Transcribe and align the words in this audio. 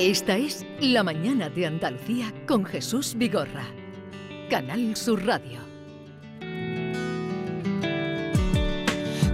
Esta 0.00 0.36
es 0.38 0.64
La 0.80 1.02
Mañana 1.02 1.50
de 1.50 1.66
Andalucía 1.66 2.32
con 2.48 2.64
Jesús 2.64 3.14
Vigorra. 3.14 3.66
Canal 4.48 4.96
Sur 4.96 5.26
Radio. 5.26 5.60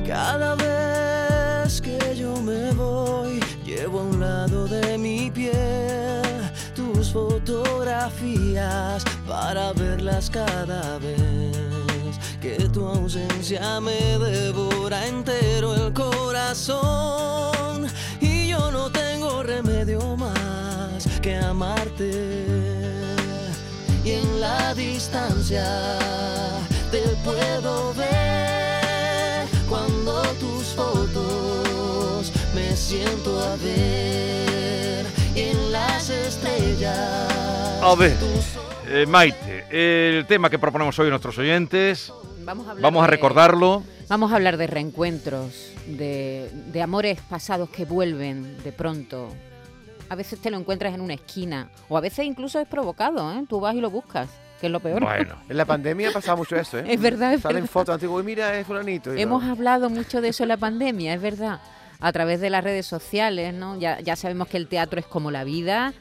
Cada 0.04 0.56
vez 0.56 1.80
que 1.80 2.16
yo 2.16 2.42
me 2.42 2.72
voy, 2.72 3.38
llevo 3.64 4.00
a 4.00 4.02
un 4.06 4.18
lado 4.18 4.66
de 4.66 4.98
mi 4.98 5.30
piel 5.30 6.24
tus 6.74 7.12
fotografías 7.12 9.04
para 9.24 9.72
verlas 9.72 10.28
cada 10.28 10.98
vez 10.98 12.18
que 12.40 12.68
tu 12.70 12.84
ausencia 12.84 13.80
me 13.80 14.18
devora 14.18 15.06
entero 15.06 15.76
el 15.76 15.92
corazón 15.92 17.75
yo 18.58 18.70
no 18.70 18.90
tengo 18.90 19.42
remedio 19.42 20.16
más 20.16 21.06
que 21.20 21.36
amarte 21.36 22.44
y 24.04 24.10
en 24.12 24.40
la 24.40 24.74
distancia 24.74 25.64
te 26.90 27.00
puedo 27.24 27.92
ver 27.94 29.46
cuando 29.68 30.22
tus 30.40 30.64
fotos 30.74 32.32
me 32.54 32.76
siento 32.76 33.40
a 33.42 33.56
ver 33.56 35.06
y 35.34 35.40
en 35.40 35.72
las 35.72 36.08
estrellas 36.08 37.82
A 37.82 37.94
ver, 37.96 38.16
eh, 38.88 39.04
Maite, 39.06 39.66
el 39.70 40.26
tema 40.26 40.48
que 40.48 40.58
proponemos 40.58 40.98
hoy 40.98 41.08
a 41.08 41.10
nuestros 41.10 41.36
oyentes, 41.38 42.12
Vamos 42.44 42.66
a, 42.68 42.70
hablar 42.70 42.82
vamos 42.82 43.02
a 43.02 43.06
de- 43.06 43.10
recordarlo. 43.10 43.82
Vamos 44.08 44.30
a 44.32 44.36
hablar 44.36 44.56
de 44.56 44.66
reencuentros, 44.68 45.72
de, 45.88 46.48
de 46.72 46.82
amores 46.82 47.20
pasados 47.28 47.70
que 47.70 47.84
vuelven 47.84 48.62
de 48.62 48.70
pronto. 48.72 49.28
A 50.08 50.14
veces 50.14 50.38
te 50.38 50.50
lo 50.50 50.56
encuentras 50.58 50.94
en 50.94 51.00
una 51.00 51.14
esquina, 51.14 51.70
o 51.88 51.96
a 51.96 52.00
veces 52.00 52.24
incluso 52.24 52.60
es 52.60 52.68
provocado, 52.68 53.32
¿eh? 53.32 53.44
Tú 53.48 53.58
vas 53.58 53.74
y 53.74 53.80
lo 53.80 53.90
buscas, 53.90 54.28
que 54.60 54.66
es 54.66 54.72
lo 54.72 54.78
peor. 54.78 55.02
Bueno, 55.02 55.34
En 55.48 55.56
la 55.56 55.64
pandemia 55.64 56.10
ha 56.10 56.12
pasado 56.12 56.36
mucho 56.36 56.54
eso, 56.54 56.78
¿eh? 56.78 56.84
Es 56.88 57.00
verdad, 57.00 57.34
es 57.34 57.40
Salen 57.42 57.62
verdad. 57.62 57.70
fotos 57.70 57.94
antiguas 57.94 58.22
y 58.22 58.26
mira, 58.26 58.56
es 58.56 58.64
fulanito. 58.64 59.12
y 59.16 59.20
Hemos 59.22 59.42
no. 59.42 59.50
hablado 59.50 59.90
mucho 59.90 60.20
de 60.20 60.28
eso 60.28 60.44
en 60.44 60.50
la 60.50 60.56
pandemia, 60.68 61.12
es 61.14 61.20
verdad. 61.20 61.60
A 61.98 62.12
través 62.12 62.40
de 62.40 62.50
las 62.50 62.62
redes 62.62 62.86
sociales, 62.86 63.54
¿no? 63.54 63.76
Ya, 63.80 63.98
ya 64.00 64.14
sabemos 64.14 64.46
que 64.46 64.58
el 64.58 64.68
teatro 64.68 65.00
es 65.00 65.06
como 65.06 65.32
la 65.32 65.42
vida. 65.42 65.94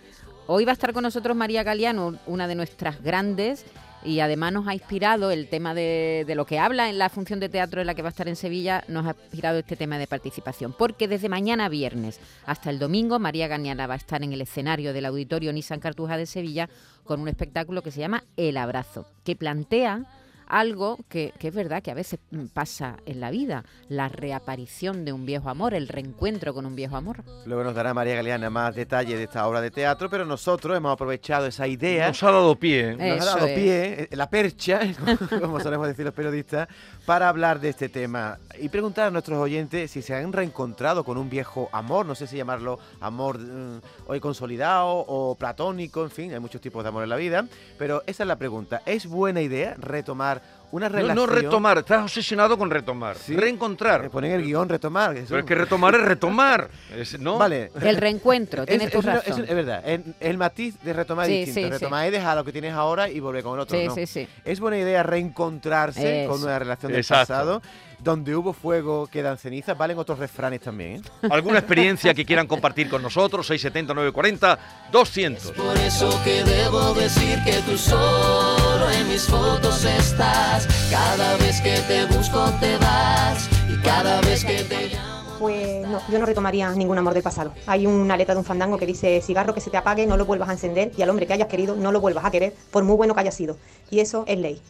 Hoy 0.45 0.63
va 0.65 0.71
a 0.71 0.73
estar 0.73 0.93
con 0.93 1.01
nosotros 1.01 1.35
María 1.35 1.63
Galeano, 1.63 2.19
una 2.27 2.47
de 2.47 2.53
nuestras 2.53 3.01
grandes, 3.01 3.65
y 4.05 4.19
además 4.19 4.53
nos 4.53 4.67
ha 4.67 4.73
inspirado 4.73 5.31
el 5.31 5.47
tema 5.47 5.73
de, 5.73 6.23
de 6.27 6.35
lo 6.35 6.45
que 6.45 6.59
habla 6.59 6.89
en 6.89 6.97
la 6.97 7.09
función 7.09 7.39
de 7.39 7.49
teatro 7.49 7.81
en 7.81 7.87
la 7.87 7.95
que 7.95 8.01
va 8.01 8.09
a 8.09 8.11
estar 8.11 8.27
en 8.27 8.35
Sevilla, 8.35 8.83
nos 8.87 9.05
ha 9.05 9.15
inspirado 9.21 9.59
este 9.59 9.75
tema 9.75 9.97
de 9.97 10.07
participación. 10.07 10.73
Porque 10.77 11.07
desde 11.07 11.29
mañana 11.29 11.69
viernes 11.69 12.19
hasta 12.45 12.69
el 12.69 12.79
domingo, 12.79 13.19
María 13.19 13.47
Galeana 13.47 13.87
va 13.87 13.95
a 13.95 13.97
estar 13.97 14.23
en 14.23 14.33
el 14.33 14.41
escenario 14.41 14.93
del 14.93 15.05
Auditorio 15.05 15.51
Nissan 15.51 15.79
Cartuja 15.79 16.17
de 16.17 16.25
Sevilla 16.25 16.69
con 17.03 17.19
un 17.19 17.27
espectáculo 17.27 17.81
que 17.81 17.91
se 17.91 17.99
llama 17.99 18.23
El 18.37 18.57
Abrazo, 18.57 19.05
que 19.23 19.35
plantea 19.35 20.05
algo 20.47 20.97
que, 21.09 21.33
que 21.39 21.47
es 21.49 21.53
verdad 21.55 21.81
que 21.81 21.91
a 21.91 21.95
veces 21.95 22.19
mm, 22.31 22.45
pasa 22.47 22.97
en 23.05 23.19
la 23.19 23.31
vida, 23.31 23.63
la 23.89 24.09
reaparición 24.09 25.05
de 25.05 25.13
un 25.13 25.25
viejo 25.25 25.49
amor, 25.49 25.73
el 25.73 25.87
reencuentro 25.87 26.53
con 26.53 26.65
un 26.65 26.75
viejo 26.75 26.95
amor. 26.95 27.23
Luego 27.45 27.63
nos 27.63 27.75
dará 27.75 27.93
María 27.93 28.15
Galeana 28.15 28.49
más 28.49 28.75
detalles 28.75 29.17
de 29.17 29.23
esta 29.23 29.47
obra 29.47 29.61
de 29.61 29.71
teatro, 29.71 30.09
pero 30.09 30.25
nosotros 30.25 30.75
hemos 30.77 30.91
aprovechado 30.93 31.45
esa 31.47 31.67
idea. 31.67 32.07
nos 32.07 32.21
ha 32.23 32.31
dado 32.31 32.55
pie. 32.55 32.89
Eh, 32.91 32.95
Nos 32.95 33.01
ha 33.01 33.15
Eso 33.15 33.35
dado 33.35 33.47
es. 33.47 33.53
pie, 33.59 33.93
eh, 34.03 34.09
la 34.11 34.29
percha, 34.29 34.79
como 35.41 35.59
solemos 35.59 35.87
decir 35.87 36.05
los 36.05 36.13
periodistas, 36.13 36.67
para 37.05 37.29
hablar 37.29 37.59
de 37.59 37.69
este 37.69 37.89
tema 37.89 38.37
y 38.59 38.69
preguntar 38.69 39.07
a 39.07 39.11
nuestros 39.11 39.39
oyentes 39.39 39.91
si 39.91 40.01
se 40.01 40.15
han 40.15 40.33
reencontrado 40.33 41.03
con 41.03 41.17
un 41.17 41.29
viejo 41.29 41.69
amor, 41.71 42.05
no 42.05 42.15
sé 42.15 42.27
si 42.27 42.37
llamarlo 42.37 42.79
amor 42.99 43.39
mm, 43.39 43.79
hoy 44.07 44.19
consolidado 44.19 44.87
o 45.07 45.35
platónico, 45.35 46.03
en 46.03 46.11
fin, 46.11 46.33
hay 46.33 46.39
muchos 46.39 46.61
tipos 46.61 46.83
de 46.83 46.89
amor 46.89 47.03
en 47.03 47.09
la 47.09 47.15
vida, 47.15 47.45
pero 47.77 48.03
esa 48.07 48.23
es 48.23 48.27
la 48.27 48.35
pregunta. 48.37 48.81
¿Es 48.85 49.05
buena 49.07 49.41
idea 49.41 49.75
retomar 49.77 50.41
una 50.75 50.89
No, 50.89 50.95
relación? 50.95 51.15
no 51.15 51.25
retomar, 51.25 51.77
estás 51.79 52.03
obsesionado 52.03 52.57
con 52.57 52.69
retomar. 52.69 53.15
Sí. 53.17 53.35
Reencontrar. 53.35 54.01
Me 54.03 54.09
ponen 54.09 54.31
el 54.33 54.43
guion 54.43 54.67
retomar. 54.67 55.15
eso- 55.15 55.27
Pero 55.29 55.39
es 55.39 55.45
que 55.45 55.55
retomar 55.55 55.95
es 55.95 56.01
retomar. 56.01 56.69
es- 56.95 57.19
¿no? 57.19 57.37
Vale. 57.37 57.71
El 57.81 57.97
reencuentro, 57.97 58.63
Es, 58.63 58.67
tienes 58.69 58.91
tu 58.91 58.99
es 58.99 59.05
razón. 59.05 59.43
es- 59.43 59.49
es 59.49 59.55
verdad, 59.55 59.81
el, 59.85 60.15
el 60.19 60.37
matiz 60.37 60.79
de 60.81 60.93
retomar 60.93 61.27
Sí, 61.27 61.33
es 61.39 61.45
distinto. 61.47 61.67
sí, 61.69 61.73
sí. 61.73 61.79
retomar 61.79 62.05
es 62.05 62.11
dejar 62.11 62.35
lo 62.37 62.43
que 62.43 62.51
tienes 62.51 62.73
ahora 62.73 63.09
y 63.09 63.19
volver 63.19 63.43
con 63.43 63.53
el 63.55 63.61
otro. 63.61 63.77
sí, 63.79 63.85
no. 63.87 63.95
sí, 63.95 64.05
sí. 64.05 64.27
Es 64.43 64.59
buena 64.59 64.77
idea 64.77 65.01
reencontrarse 65.03 66.23
Eso. 66.23 66.31
con 66.31 66.43
una 66.43 66.59
relación 66.59 66.91
del 66.91 67.01
Exacto. 67.01 67.33
pasado. 67.33 67.61
Donde 67.99 68.35
hubo 68.35 68.53
fuego 68.53 69.07
quedan 69.07 69.37
cenizas. 69.37 69.77
Valen 69.77 69.97
otros 69.97 70.19
refranes 70.19 70.61
también. 70.61 70.95
¿eh? 70.95 71.01
¿Alguna 71.29 71.59
experiencia 71.59 72.13
que 72.13 72.25
quieran 72.25 72.47
compartir 72.47 72.89
con 72.89 73.01
nosotros? 73.01 73.47
670 73.47 73.93
940 73.93 74.59
200. 74.91 75.51
Por 75.51 75.77
eso 75.77 76.09
que 76.23 76.43
debo 76.43 76.93
decir 76.93 77.39
que 77.43 77.61
tú 77.69 77.77
solo 77.77 78.89
en 78.91 79.07
mis 79.07 79.23
fotos 79.27 79.83
estás. 79.85 80.67
Cada 80.89 81.37
vez 81.37 81.61
que 81.61 81.79
te 81.87 82.05
busco 82.05 82.51
te 82.59 82.77
vas 82.77 83.49
y 83.69 83.81
cada 83.83 84.21
vez 84.21 84.45
que 84.45 84.63
te 84.63 84.89
llamo. 84.89 85.15
Pues 85.39 85.85
no, 85.85 86.01
yo 86.09 86.17
no 86.17 86.25
retomaría 86.25 86.69
ningún 86.71 86.97
amor 86.97 87.13
del 87.13 87.23
pasado. 87.23 87.53
Hay 87.67 87.85
una 87.85 88.15
letra 88.15 88.33
de 88.35 88.39
un 88.39 88.45
fandango 88.45 88.77
que 88.77 88.85
dice, 88.85 89.21
cigarro 89.21 89.53
que 89.53 89.59
se 89.59 89.69
te 89.69 89.77
apague, 89.77 90.05
no 90.05 90.15
lo 90.15 90.25
vuelvas 90.25 90.47
a 90.47 90.53
encender 90.53 90.91
y 90.97 91.01
al 91.01 91.09
hombre 91.09 91.27
que 91.27 91.33
hayas 91.33 91.49
querido 91.49 91.75
no 91.75 91.91
lo 91.91 91.99
vuelvas 91.99 92.23
a 92.23 92.31
querer, 92.31 92.53
por 92.71 92.83
muy 92.83 92.95
bueno 92.95 93.13
que 93.13 93.19
haya 93.19 93.31
sido. 93.31 93.57
Y 93.89 93.99
eso 93.99 94.23
es 94.27 94.39
ley. 94.39 94.61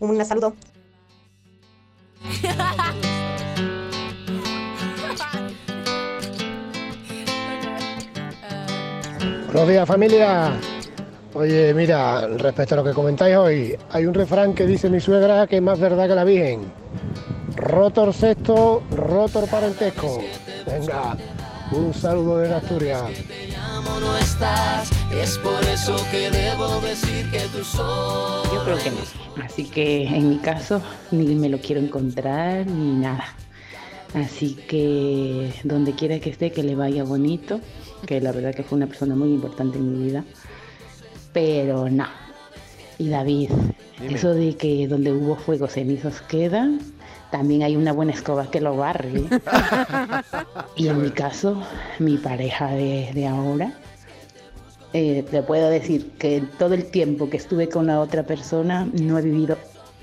Un 0.00 0.22
saludo. 0.24 0.54
Buenos 9.52 9.68
días 9.68 9.86
familia. 9.86 10.52
Oye, 11.34 11.74
mira, 11.74 12.26
respecto 12.26 12.74
a 12.74 12.78
lo 12.78 12.84
que 12.84 12.92
comentáis 12.92 13.36
hoy, 13.36 13.76
hay 13.90 14.06
un 14.06 14.14
refrán 14.14 14.54
que 14.54 14.66
dice 14.66 14.88
mi 14.88 15.00
suegra 15.00 15.46
que 15.46 15.56
es 15.56 15.62
más 15.62 15.78
verdad 15.78 16.08
que 16.08 16.14
la 16.14 16.24
Virgen. 16.24 16.72
Rotor 17.56 18.14
sexto, 18.14 18.82
rotor 18.90 19.46
parentesco. 19.48 20.22
Venga, 20.66 21.16
un 21.72 21.92
saludo 21.92 22.38
de 22.38 22.54
Asturias. 22.54 23.02
No 24.00 24.16
estás. 24.18 24.90
Es 25.12 25.38
por 25.38 25.62
eso 25.64 25.96
que 26.10 26.30
debo 26.30 26.80
decir 26.80 27.30
que 27.30 27.40
tú 27.56 27.64
solo. 27.64 28.42
Yo 28.52 28.64
creo 28.64 28.78
que 28.78 28.90
no. 28.90 29.44
Así 29.44 29.64
que 29.64 30.04
en 30.06 30.30
mi 30.30 30.38
caso 30.38 30.82
ni 31.10 31.34
me 31.34 31.48
lo 31.48 31.58
quiero 31.58 31.80
encontrar 31.80 32.66
ni 32.66 33.00
nada. 33.00 33.24
Así 34.14 34.54
que 34.68 35.52
donde 35.64 35.92
quiera 35.92 36.18
que 36.20 36.30
esté, 36.30 36.52
que 36.52 36.62
le 36.62 36.74
vaya 36.74 37.04
bonito, 37.04 37.60
que 38.06 38.20
la 38.20 38.32
verdad 38.32 38.54
que 38.54 38.62
fue 38.62 38.76
una 38.76 38.86
persona 38.86 39.14
muy 39.14 39.28
importante 39.30 39.78
en 39.78 39.92
mi 39.92 40.06
vida. 40.06 40.24
Pero 41.32 41.88
no. 41.88 42.06
Y 42.98 43.08
David, 43.08 43.50
Dime. 44.00 44.14
eso 44.14 44.34
de 44.34 44.56
que 44.56 44.86
donde 44.86 45.12
hubo 45.12 45.36
fuego 45.36 45.66
cenizos 45.66 46.20
quedan, 46.22 46.80
también 47.30 47.64
hay 47.64 47.74
una 47.74 47.92
buena 47.92 48.12
escoba 48.12 48.48
que 48.50 48.60
lo 48.60 48.76
barre. 48.76 49.24
y 50.76 50.86
en 50.86 51.02
mi 51.02 51.10
caso, 51.10 51.60
mi 51.98 52.16
pareja 52.16 52.68
de, 52.68 53.10
de 53.12 53.26
ahora, 53.26 53.72
eh, 54.94 55.24
te 55.28 55.42
puedo 55.42 55.68
decir 55.70 56.12
que 56.18 56.36
en 56.36 56.46
todo 56.46 56.72
el 56.72 56.84
tiempo 56.84 57.28
que 57.28 57.36
estuve 57.36 57.68
con 57.68 57.88
la 57.88 57.98
otra 57.98 58.22
persona 58.22 58.88
no 58.92 59.18
he 59.18 59.22
vivido 59.22 59.58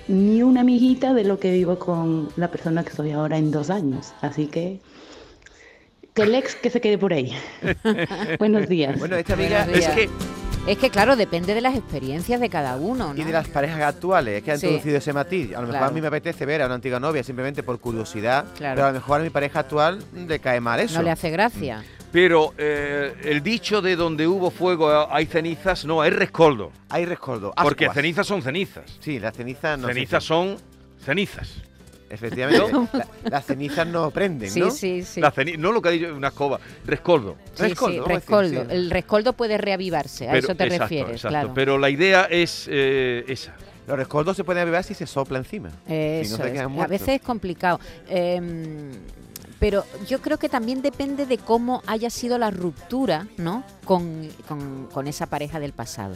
ni 0.09 0.43
una 0.43 0.61
amiguita 0.61 1.13
de 1.13 1.23
lo 1.23 1.39
que 1.39 1.49
vivo 1.53 1.79
con 1.79 2.27
la 2.35 2.51
persona 2.51 2.83
que 2.83 2.91
soy 2.91 3.11
ahora 3.11 3.37
en 3.37 3.51
dos 3.51 3.69
años. 3.69 4.13
Así 4.19 4.47
que 4.47 4.81
que 6.13 6.23
el 6.23 6.35
ex 6.35 6.55
que 6.55 6.69
se 6.69 6.81
quede 6.81 6.97
por 6.97 7.13
ahí. 7.13 7.31
Buenos 8.39 8.67
días. 8.67 8.99
Bueno, 8.99 9.15
esta 9.15 9.33
amiga 9.33 9.65
es 9.73 9.87
que 9.87 10.09
Es 10.67 10.77
que 10.77 10.89
claro, 10.91 11.15
depende 11.15 11.55
de 11.55 11.61
las 11.61 11.75
experiencias 11.75 12.39
de 12.39 12.47
cada 12.49 12.75
uno, 12.77 13.13
¿no? 13.13 13.19
y 13.19 13.25
de 13.25 13.31
las 13.31 13.47
parejas 13.47 13.81
actuales, 13.81 14.37
es 14.37 14.43
que 14.43 14.51
han 14.51 14.59
Sí. 14.59 14.67
introducido 14.67 14.97
ese 14.99 15.11
matiz. 15.11 15.49
A 15.49 15.53
lo 15.55 15.61
mejor 15.61 15.71
Claro. 15.71 15.85
a 15.87 15.91
mí 15.91 16.01
me 16.01 16.07
apetece 16.07 16.45
ver 16.45 16.61
a 16.61 16.67
una 16.67 16.75
antigua 16.75 16.99
novia 16.99 17.23
simplemente 17.23 17.63
por 17.63 17.79
curiosidad, 17.79 18.45
Claro. 18.57 18.75
pero 18.75 18.85
a 18.85 18.89
lo 18.91 18.93
mejor 18.93 19.21
a 19.21 19.23
mi 19.23 19.31
pareja 19.31 19.59
actual 19.61 20.03
le 20.13 20.39
cae 20.39 20.61
mal 20.61 20.79
eso. 20.79 20.95
No 20.97 21.03
le 21.03 21.09
hace 21.11 21.31
gracia. 21.31 21.83
Pero 22.11 22.53
eh, 22.57 23.13
el 23.23 23.41
dicho 23.41 23.81
de 23.81 23.95
donde 23.95 24.27
hubo 24.27 24.51
fuego 24.51 25.07
hay 25.11 25.25
cenizas, 25.25 25.83
no, 25.85 26.03
es 26.03 26.13
rescoldo. 26.15 26.71
Hay 26.89 27.05
rescoldo. 27.05 27.53
Porque 27.61 27.85
ascuas. 27.85 27.95
cenizas 27.95 28.27
son 28.27 28.41
cenizas. 28.43 28.83
Sí, 28.99 29.19
las 29.19 29.35
cenizas 29.35 29.79
no. 29.79 29.87
sé 29.87 29.93
cenizas 29.95 30.23
si- 30.23 30.27
son 30.27 30.57
cenizas. 31.03 31.55
Efectivamente. 32.11 32.71
la- 32.93 33.07
las 33.29 33.45
cenizas 33.45 33.87
no 33.87 34.11
prenden, 34.11 34.49
Sí, 34.51 34.59
¿no? 34.59 34.71
sí, 34.71 35.03
sí. 35.03 35.21
La 35.21 35.33
no 35.57 35.71
lo 35.71 35.81
que 35.81 35.89
ha 35.89 35.91
dicho 35.91 36.13
una 36.15 36.27
escoba, 36.29 36.59
rescoldo. 36.85 37.35
Sí, 37.55 37.63
Rescoldo, 37.63 38.03
sí, 38.05 38.09
rescoldo. 38.13 38.61
sí. 38.61 38.67
El 38.69 38.89
rescoldo 38.91 39.33
puede 39.33 39.57
reavivarse, 39.57 40.27
a 40.27 40.33
Pero- 40.33 40.45
eso 40.47 40.55
te 40.55 40.63
exacto, 40.65 40.83
refieres, 40.83 41.11
exacto. 41.15 41.29
claro. 41.29 41.51
Pero 41.53 41.77
la 41.77 41.89
idea 41.89 42.25
es 42.25 42.67
eh, 42.69 43.23
esa. 43.27 43.53
Los 43.87 43.97
rescoldos 43.97 44.37
se 44.37 44.43
pueden 44.43 44.65
beber 44.65 44.83
si 44.83 44.93
se 44.93 45.07
sopla 45.07 45.37
encima. 45.39 45.69
Eso 45.87 46.43
es. 46.43 46.51
quedan 46.51 46.79
A 46.79 46.87
veces 46.87 47.09
es 47.09 47.21
complicado. 47.21 47.79
Em, 48.07 48.91
pero 49.59 49.85
yo 50.07 50.21
creo 50.21 50.37
que 50.37 50.49
también 50.49 50.81
depende 50.81 51.25
de 51.25 51.37
cómo 51.37 51.81
haya 51.87 52.09
sido 52.09 52.37
la 52.37 52.51
ruptura, 52.51 53.27
¿no? 53.37 53.63
Con, 53.83 54.29
con- 54.47 54.87
con 54.91 55.07
esa 55.07 55.25
pareja 55.27 55.59
del 55.59 55.73
pasado. 55.73 56.15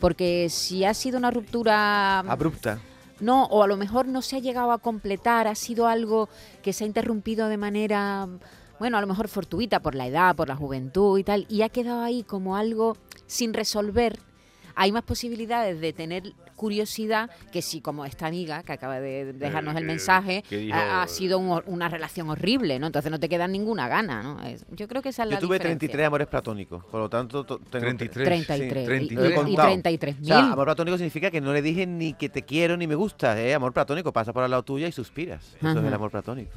Porque 0.00 0.48
si 0.50 0.84
ha 0.84 0.94
sido 0.94 1.16
una 1.18 1.30
ruptura... 1.30 2.20
Abrupta. 2.20 2.78
No, 3.22 3.44
o 3.44 3.62
a 3.62 3.66
lo 3.66 3.76
mejor 3.76 4.06
no 4.06 4.20
se 4.20 4.36
ha 4.36 4.40
llegado 4.40 4.72
a 4.72 4.78
completar, 4.78 5.46
ha 5.46 5.54
sido 5.54 5.86
algo 5.86 6.28
que 6.62 6.72
se 6.72 6.84
ha 6.84 6.86
interrumpido 6.86 7.48
de 7.48 7.56
manera 7.56 8.28
bueno, 8.82 8.98
a 8.98 9.00
lo 9.00 9.06
mejor 9.06 9.28
fortuita 9.28 9.80
por 9.80 9.94
la 9.94 10.08
edad, 10.08 10.34
por 10.34 10.48
la 10.48 10.56
juventud 10.56 11.16
y 11.16 11.22
tal, 11.22 11.46
y 11.48 11.62
ha 11.62 11.68
quedado 11.68 12.00
ahí 12.00 12.24
como 12.24 12.56
algo 12.56 12.96
sin 13.28 13.54
resolver, 13.54 14.18
hay 14.74 14.92
más 14.92 15.02
posibilidades 15.02 15.80
de 15.80 15.92
tener 15.92 16.32
curiosidad 16.56 17.28
que 17.50 17.60
si 17.62 17.80
como 17.80 18.04
esta 18.04 18.26
amiga 18.26 18.62
que 18.62 18.72
acaba 18.72 19.00
de 19.00 19.32
dejarnos 19.32 19.74
Eh, 19.74 19.78
el 19.78 19.82
que- 19.84 19.86
mensaje 19.88 20.44
dijo- 20.48 20.74
ha, 20.76 21.02
ha 21.02 21.08
sido 21.08 21.38
un 21.38 21.62
una 21.66 21.88
relación 21.88 22.30
horrible, 22.30 22.78
¿no? 22.78 22.86
Entonces 22.86 23.10
no 23.10 23.18
te 23.18 23.28
queda 23.28 23.48
ninguna 23.48 23.88
gana, 23.88 24.22
¿no? 24.22 24.40
Es- 24.44 24.64
yo 24.70 24.86
creo 24.88 25.02
que 25.02 25.08
esa 25.08 25.24
es 25.24 25.28
Yo 25.30 25.34
la 25.34 25.40
tuve 25.40 25.56
diferencia. 25.56 25.78
33 25.88 26.06
amores 26.06 26.26
platónicos, 26.28 26.84
por 26.84 27.00
lo 27.00 27.08
tanto 27.08 27.44
to- 27.44 27.58
tengo 27.58 27.86
33. 27.86 28.46
33. 28.46 29.08
Sí, 29.08 29.08
y- 29.10 29.16
lo 29.16 29.24
he 29.24 29.28
y, 29.28 29.32
y 29.32 29.34
contado. 29.34 29.68
33 29.68 30.16
O 30.22 30.24
sea, 30.24 30.52
amor 30.52 30.64
platónico 30.66 30.96
significa 30.98 31.30
que 31.30 31.40
no 31.40 31.52
le 31.52 31.62
dije 31.62 31.86
ni 31.86 32.14
que 32.14 32.28
te 32.28 32.42
quiero 32.42 32.76
ni 32.76 32.86
me 32.86 32.94
gusta, 32.94 33.40
¿eh? 33.40 33.54
Amor 33.54 33.72
platónico, 33.72 34.12
pasa 34.12 34.32
por 34.32 34.44
al 34.44 34.50
lado 34.50 34.62
tuya 34.62 34.86
y 34.86 34.92
suspiras. 34.92 35.56
Eso 35.60 35.70
es 35.80 35.84
el 35.84 35.92
amor 35.94 36.10
platónico. 36.10 36.52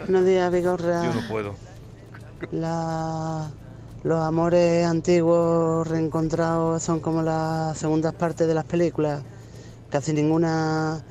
Buenos 0.00 0.26
días, 0.26 0.52
Vigorra. 0.52 1.04
Yo 1.04 1.14
no 1.20 1.28
puedo. 1.28 1.54
La- 2.50 3.50
los 4.02 4.20
amores 4.20 4.84
antiguos 4.84 5.86
reencontrados 5.86 6.82
son 6.82 7.00
como 7.00 7.22
las 7.22 7.78
segundas 7.78 8.14
partes 8.14 8.46
de 8.46 8.54
las 8.54 8.64
películas. 8.64 9.22
Casi 9.90 10.12
ninguna 10.12 11.04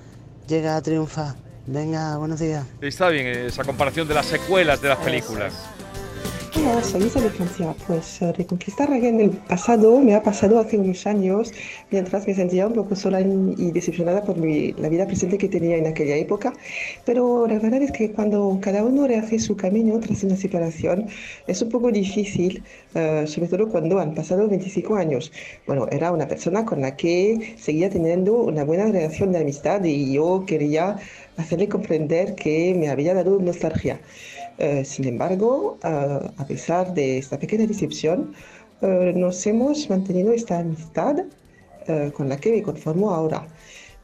llega 0.48 0.76
a 0.76 0.82
triunfar. 0.82 1.36
Venga, 1.68 2.18
buenos 2.18 2.40
días. 2.40 2.66
Está 2.82 3.10
bien 3.10 3.28
esa 3.28 3.64
comparación 3.64 4.08
de 4.08 4.16
las 4.16 4.26
secuelas 4.26 4.82
de 4.82 4.90
las 4.90 4.98
películas. 4.98 5.54
Hola, 6.64 6.84
soy 6.84 7.04
Isa 7.06 7.20
Francia. 7.32 7.76
Pues 7.88 8.22
eh, 8.22 8.32
reconquistar 8.34 8.92
a 8.92 8.94
alguien 8.96 9.18
del 9.18 9.32
pasado 9.32 10.00
me 10.00 10.14
ha 10.14 10.22
pasado 10.22 10.60
hace 10.60 10.78
unos 10.78 11.08
años 11.08 11.52
mientras 11.90 12.28
me 12.28 12.36
sentía 12.36 12.68
un 12.68 12.74
poco 12.74 12.96
sola 12.96 13.20
y 13.22 13.72
decepcionada 13.72 14.24
por 14.24 14.38
mi- 14.38 14.72
la 14.74 14.88
vida 14.90 15.08
presente 15.08 15.38
que 15.40 15.50
tenía 15.50 15.78
en 15.78 15.88
aquella 15.88 16.16
época. 16.18 16.54
Pero 17.06 17.48
la 17.48 17.58
verdad 17.58 17.82
es 17.82 17.92
que 17.92 18.12
cuando 18.12 18.60
cada 18.62 18.84
uno 18.84 19.08
rehace 19.08 19.40
su 19.40 19.56
camino 19.58 20.00
tras 20.00 20.24
una 20.24 20.36
separación 20.36 21.08
es 21.48 21.62
un 21.64 21.70
poco 21.70 21.92
difícil, 21.92 22.64
eh, 22.94 23.24
sobre 23.28 23.48
todo 23.50 23.68
cuando 23.70 24.00
han 24.00 24.14
pasado 24.14 24.48
25 24.48 24.96
años. 24.96 25.32
Bueno, 25.66 25.88
era 25.92 26.12
una 26.12 26.28
persona 26.28 26.64
con 26.64 26.82
la 26.82 26.96
que 26.96 27.56
seguía 27.58 27.90
teniendo 27.90 28.34
una 28.36 28.64
buena 28.66 28.86
relación 28.86 29.32
de 29.32 29.40
amistad 29.40 29.84
y 29.84 30.14
yo 30.14 30.44
quería 30.46 30.98
hacerle 31.38 31.68
comprender 31.70 32.36
que 32.36 32.76
me 32.78 32.90
había 32.90 33.14
dado 33.16 33.40
nostalgia. 33.40 34.00
Eh, 34.62 34.86
sin 34.86 35.08
embargo, 35.08 35.80
eh, 35.84 36.20
a 36.38 36.46
pesar 36.46 36.94
de 36.94 37.18
esta 37.18 37.40
pequeña 37.40 37.66
decepción, 37.66 38.34
eh, 38.84 39.12
nos 39.16 39.48
hemos 39.48 39.90
mantenido 39.90 40.34
esta 40.34 40.60
amistad 40.60 41.16
eh, 41.88 42.12
con 42.16 42.30
la 42.30 42.38
que 42.38 42.52
me 42.52 42.62
conformo 42.62 43.10
ahora. 43.10 43.48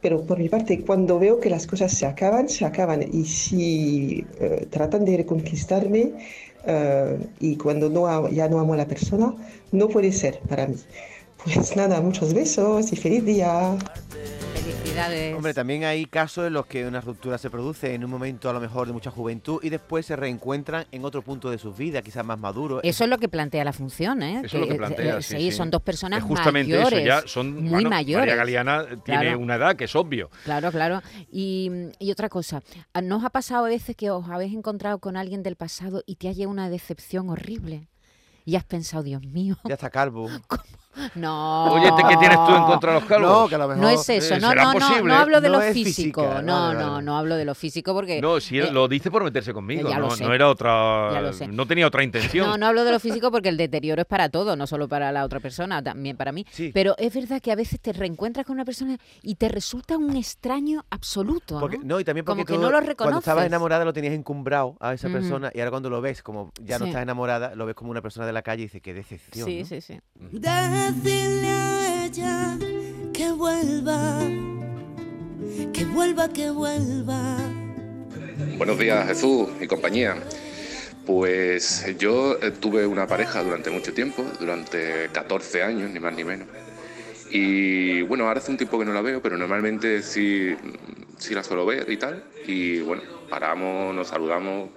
Pero 0.00 0.24
por 0.26 0.38
mi 0.40 0.48
parte, 0.48 0.80
cuando 0.84 1.20
veo 1.20 1.38
que 1.38 1.48
las 1.48 1.64
cosas 1.64 1.92
se 1.92 2.06
acaban, 2.06 2.48
se 2.48 2.64
acaban. 2.64 3.02
Y 3.12 3.24
si 3.24 4.24
tratan 4.70 5.04
de 5.04 5.16
reconquistarme 5.16 6.12
y 7.40 7.56
cuando 7.56 7.88
no, 7.90 8.28
ya 8.28 8.48
no 8.48 8.60
amo 8.60 8.74
a 8.74 8.76
la 8.76 8.86
persona, 8.86 9.34
no 9.72 9.88
puede 9.88 10.12
ser 10.12 10.38
para 10.48 10.68
mí. 10.68 10.76
Pues 11.42 11.74
nada, 11.76 12.00
muchos 12.00 12.32
besos 12.32 12.92
y 12.92 12.96
feliz 12.96 13.24
día. 13.24 13.76
Felicidades. 14.78 15.34
Hombre, 15.34 15.54
también 15.54 15.84
hay 15.84 16.04
casos 16.06 16.46
en 16.46 16.52
los 16.52 16.66
que 16.66 16.86
una 16.86 17.00
ruptura 17.00 17.36
se 17.38 17.50
produce 17.50 17.94
en 17.94 18.04
un 18.04 18.10
momento 18.10 18.48
a 18.48 18.52
lo 18.52 18.60
mejor 18.60 18.86
de 18.86 18.92
mucha 18.92 19.10
juventud 19.10 19.60
y 19.62 19.68
después 19.70 20.06
se 20.06 20.16
reencuentran 20.16 20.86
en 20.92 21.04
otro 21.04 21.22
punto 21.22 21.50
de 21.50 21.58
sus 21.58 21.76
vidas, 21.76 22.02
quizás 22.02 22.24
más 22.24 22.38
maduro. 22.38 22.80
Eso 22.82 23.04
es 23.04 23.10
lo 23.10 23.18
que 23.18 23.28
plantea 23.28 23.64
la 23.64 23.72
función, 23.72 24.22
¿eh? 24.22 24.42
Eso 24.44 24.56
es 24.56 24.60
lo 24.62 24.68
que 24.68 24.74
plantea, 24.76 25.18
eh, 25.18 25.22
sí, 25.22 25.50
son 25.52 25.70
dos 25.70 25.82
personas 25.82 26.20
Es 26.20 26.24
justamente 26.24 26.72
mayores, 26.72 26.98
eso, 27.00 27.06
ya 27.06 27.22
son 27.26 27.54
muy 27.54 27.70
bueno, 27.70 27.90
mayores. 27.90 28.20
María 28.22 28.36
Galeana 28.36 28.86
tiene 29.04 29.20
Claro. 29.22 29.38
una 29.40 29.54
edad 29.56 29.76
que 29.76 29.84
es 29.84 29.96
obvio. 29.96 30.30
Claro, 30.44 30.70
claro. 30.70 31.02
Y, 31.30 31.70
y 31.98 32.10
otra 32.10 32.28
cosa, 32.28 32.62
¿no 33.02 33.16
os 33.18 33.24
ha 33.24 33.30
pasado 33.30 33.66
a 33.66 33.68
veces 33.68 33.96
que 33.96 34.10
os 34.10 34.28
habéis 34.28 34.54
encontrado 34.54 34.98
con 35.00 35.16
alguien 35.16 35.42
del 35.42 35.56
pasado 35.56 36.02
y 36.06 36.16
te 36.16 36.28
ha 36.28 36.32
llegado 36.32 36.50
una 36.52 36.70
decepción 36.70 37.30
horrible? 37.30 37.88
Y 38.44 38.56
has 38.56 38.64
pensado, 38.64 39.02
Dios 39.02 39.22
mío, 39.24 39.56
Ya 39.64 39.74
está 39.74 39.90
calvo. 39.90 40.28
no. 41.14 41.72
Oye, 41.72 41.90
¿te- 41.96 42.02
¿qué 42.08 42.16
tienes 42.16 42.38
tú 42.46 42.54
en 42.54 42.62
contra 42.64 42.92
de 42.94 43.00
los 43.00 43.08
calvos? 43.08 43.30
No, 43.30 43.48
que 43.48 43.54
a 43.54 43.58
lo 43.58 43.68
mejor... 43.68 43.82
No 43.82 43.88
es 43.90 44.08
eso, 44.08 44.34
Eh, 44.34 44.40
no, 44.40 44.48
¿será 44.50 44.64
no, 44.64 44.72
no, 44.74 45.02
no 45.02 45.14
hablo 45.14 45.40
de 45.40 45.48
No 45.48 45.54
lo 45.56 45.60
físico, 45.72 46.22
física, 46.22 46.42
no, 46.42 46.54
vale, 46.60 46.78
no, 46.78 46.90
vale. 46.92 47.04
no 47.04 47.18
hablo 47.18 47.36
de 47.36 47.44
lo 47.44 47.54
físico 47.54 47.94
porque... 47.94 48.20
No, 48.20 48.40
si 48.40 48.58
eh, 48.58 48.70
lo 48.70 48.88
dice 48.88 49.10
por 49.10 49.24
meterse 49.24 49.52
conmigo, 49.52 49.88
ya 49.88 49.98
lo 49.98 50.06
no, 50.08 50.10
sé. 50.16 50.24
no 50.24 50.32
era 50.34 50.48
otra, 50.48 51.12
Ya 51.12 51.20
lo 51.20 51.32
sé. 51.32 51.48
no 51.48 51.66
tenía 51.66 51.86
otra 51.86 52.02
intención. 52.02 52.46
No, 52.46 52.56
no 52.58 52.66
hablo 52.66 52.84
de 52.84 52.92
lo 52.92 53.00
físico 53.00 53.30
porque 53.30 53.48
el 53.48 53.56
deterioro 53.56 54.02
es 54.02 54.06
para 54.08 54.28
todo, 54.28 54.56
no 54.56 54.66
solo 54.66 54.88
para 54.88 55.12
la 55.12 55.24
otra 55.24 55.40
persona, 55.40 55.82
también 55.82 56.16
para 56.16 56.32
mí. 56.32 56.44
Sí. 56.50 56.70
Pero 56.72 56.94
es 56.98 57.14
verdad 57.14 57.40
que 57.40 57.52
a 57.52 57.56
veces 57.56 57.80
te 57.80 57.92
reencuentras 57.92 58.44
con 58.46 58.54
una 58.54 58.64
persona 58.64 58.96
y 59.22 59.34
te 59.36 59.48
resulta 59.48 59.96
un 59.96 60.16
extraño 60.16 60.84
absoluto. 60.90 61.58
Porque, 61.60 61.78
¿no? 61.78 61.84
no, 61.84 62.00
y 62.00 62.04
también 62.04 62.24
porque 62.24 62.38
Como 62.42 62.46
que 62.46 62.54
tú, 62.54 62.60
no 62.60 62.66
lo 62.70 62.78
cuando 62.78 62.90
estabas 62.92 63.24
reconoces. 63.24 63.46
enamorada 63.46 63.84
lo 63.84 63.92
tenías 63.92 64.14
encumbrado 64.14 64.76
a 64.80 64.92
esa 64.94 65.08
persona 65.08 65.50
y 65.54 65.58
ahora 65.60 65.70
cuando 65.70 65.90
lo 65.90 66.00
ves 66.00 66.22
como 66.22 66.50
ya 66.62 66.78
no 66.78 66.84
Sí. 66.84 66.90
estás 66.90 67.02
enamorada, 67.02 67.54
lo 67.54 67.66
ves 67.66 67.74
como 67.74 67.90
una 67.90 68.00
persona 68.02 68.26
de 68.26 68.32
la 68.32 68.42
calle 68.42 68.62
y 68.62 68.66
dices, 68.66 68.80
qué 68.82 68.94
decepción. 68.94 69.46
Sí, 69.46 69.60
¿no? 69.60 69.66
sí, 69.66 69.80
sí. 69.80 70.00
Decirle 70.88 71.48
a 71.48 72.04
ella 72.06 72.58
que 73.12 73.30
vuelva, 73.32 74.20
que 75.74 75.84
vuelva, 75.84 76.32
que 76.32 76.48
vuelva. 76.48 77.36
Buenos 78.56 78.78
días 78.78 79.06
Jesús 79.06 79.50
y 79.60 79.66
compañía. 79.66 80.16
Pues 81.04 81.84
yo 81.98 82.38
eh, 82.40 82.52
tuve 82.52 82.86
una 82.86 83.06
pareja 83.06 83.42
durante 83.42 83.68
mucho 83.68 83.92
tiempo, 83.92 84.24
durante 84.40 85.10
14 85.12 85.62
años, 85.62 85.90
ni 85.90 86.00
más 86.00 86.14
ni 86.14 86.24
menos. 86.24 86.48
Y 87.30 88.00
bueno, 88.02 88.26
ahora 88.26 88.40
hace 88.40 88.50
un 88.50 88.56
tiempo 88.56 88.78
que 88.78 88.86
no 88.86 88.94
la 88.94 89.02
veo, 89.02 89.20
pero 89.20 89.36
normalmente 89.36 90.02
sí, 90.02 90.56
sí 91.18 91.34
la 91.34 91.44
suelo 91.44 91.66
ver 91.66 91.90
y 91.90 91.98
tal. 91.98 92.24
Y 92.46 92.80
bueno, 92.80 93.02
paramos, 93.28 93.94
nos 93.94 94.08
saludamos. 94.08 94.70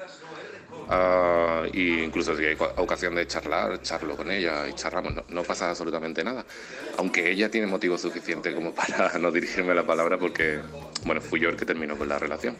Ah, 0.91 1.65
y 1.73 2.01
incluso 2.03 2.35
si 2.37 2.45
hay 2.45 2.57
ocasión 2.77 3.15
de 3.15 3.27
charlar, 3.27 3.81
charlo 3.81 4.15
con 4.17 4.31
ella 4.31 4.67
y 4.69 4.73
charlamos, 4.73 5.15
no, 5.15 5.25
no 5.29 5.43
pasa 5.43 5.69
absolutamente 5.71 6.23
nada. 6.23 6.45
Aunque 6.97 7.31
ella 7.31 7.49
tiene 7.51 7.67
motivo 7.67 7.97
suficiente 7.97 8.53
como 8.53 8.73
para 8.75 9.17
no 9.19 9.31
dirigirme 9.31 9.73
la 9.75 9.85
palabra 9.85 10.17
porque, 10.19 10.61
bueno, 11.05 11.21
fui 11.21 11.39
yo 11.39 11.49
el 11.49 11.57
que 11.57 11.65
terminó 11.65 11.97
con 11.97 12.09
la 12.09 12.19
relación. 12.19 12.57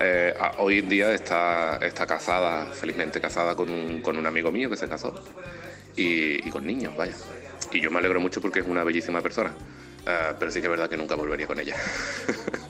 Eh, 0.00 0.34
hoy 0.58 0.80
en 0.80 0.88
día 0.90 1.12
está, 1.14 1.78
está 1.82 2.06
casada, 2.06 2.66
felizmente 2.72 3.20
casada 3.20 3.56
con 3.56 3.70
un, 3.70 4.02
con 4.02 4.16
un 4.18 4.26
amigo 4.26 4.52
mío 4.52 4.68
que 4.70 4.76
se 4.76 4.88
casó 4.88 5.14
y, 5.96 6.46
y 6.46 6.50
con 6.50 6.66
niños, 6.66 6.96
vaya. 6.96 7.16
Y 7.72 7.80
yo 7.80 7.90
me 7.90 7.98
alegro 7.98 8.20
mucho 8.20 8.40
porque 8.40 8.60
es 8.60 8.66
una 8.66 8.84
bellísima 8.84 9.22
persona, 9.22 9.54
Eh, 10.06 10.34
pero 10.38 10.50
sí 10.52 10.60
que 10.60 10.66
es 10.68 10.70
verdad 10.70 10.88
que 10.88 10.96
nunca 10.96 11.16
volvería 11.16 11.46
con 11.48 11.58
ella. 11.60 11.76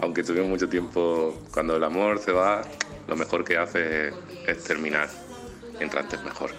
Aunque 0.00 0.22
tuvimos 0.22 0.48
mucho 0.48 0.68
tiempo, 0.68 1.34
cuando 1.52 1.76
el 1.76 1.84
amor 1.84 2.20
se 2.20 2.32
va, 2.32 2.62
lo 3.08 3.16
mejor 3.16 3.44
que 3.44 3.56
hace 3.56 4.14
es 4.46 4.64
terminar, 4.64 5.08
mientras 5.78 6.04
antes 6.04 6.22
mejor. 6.22 6.50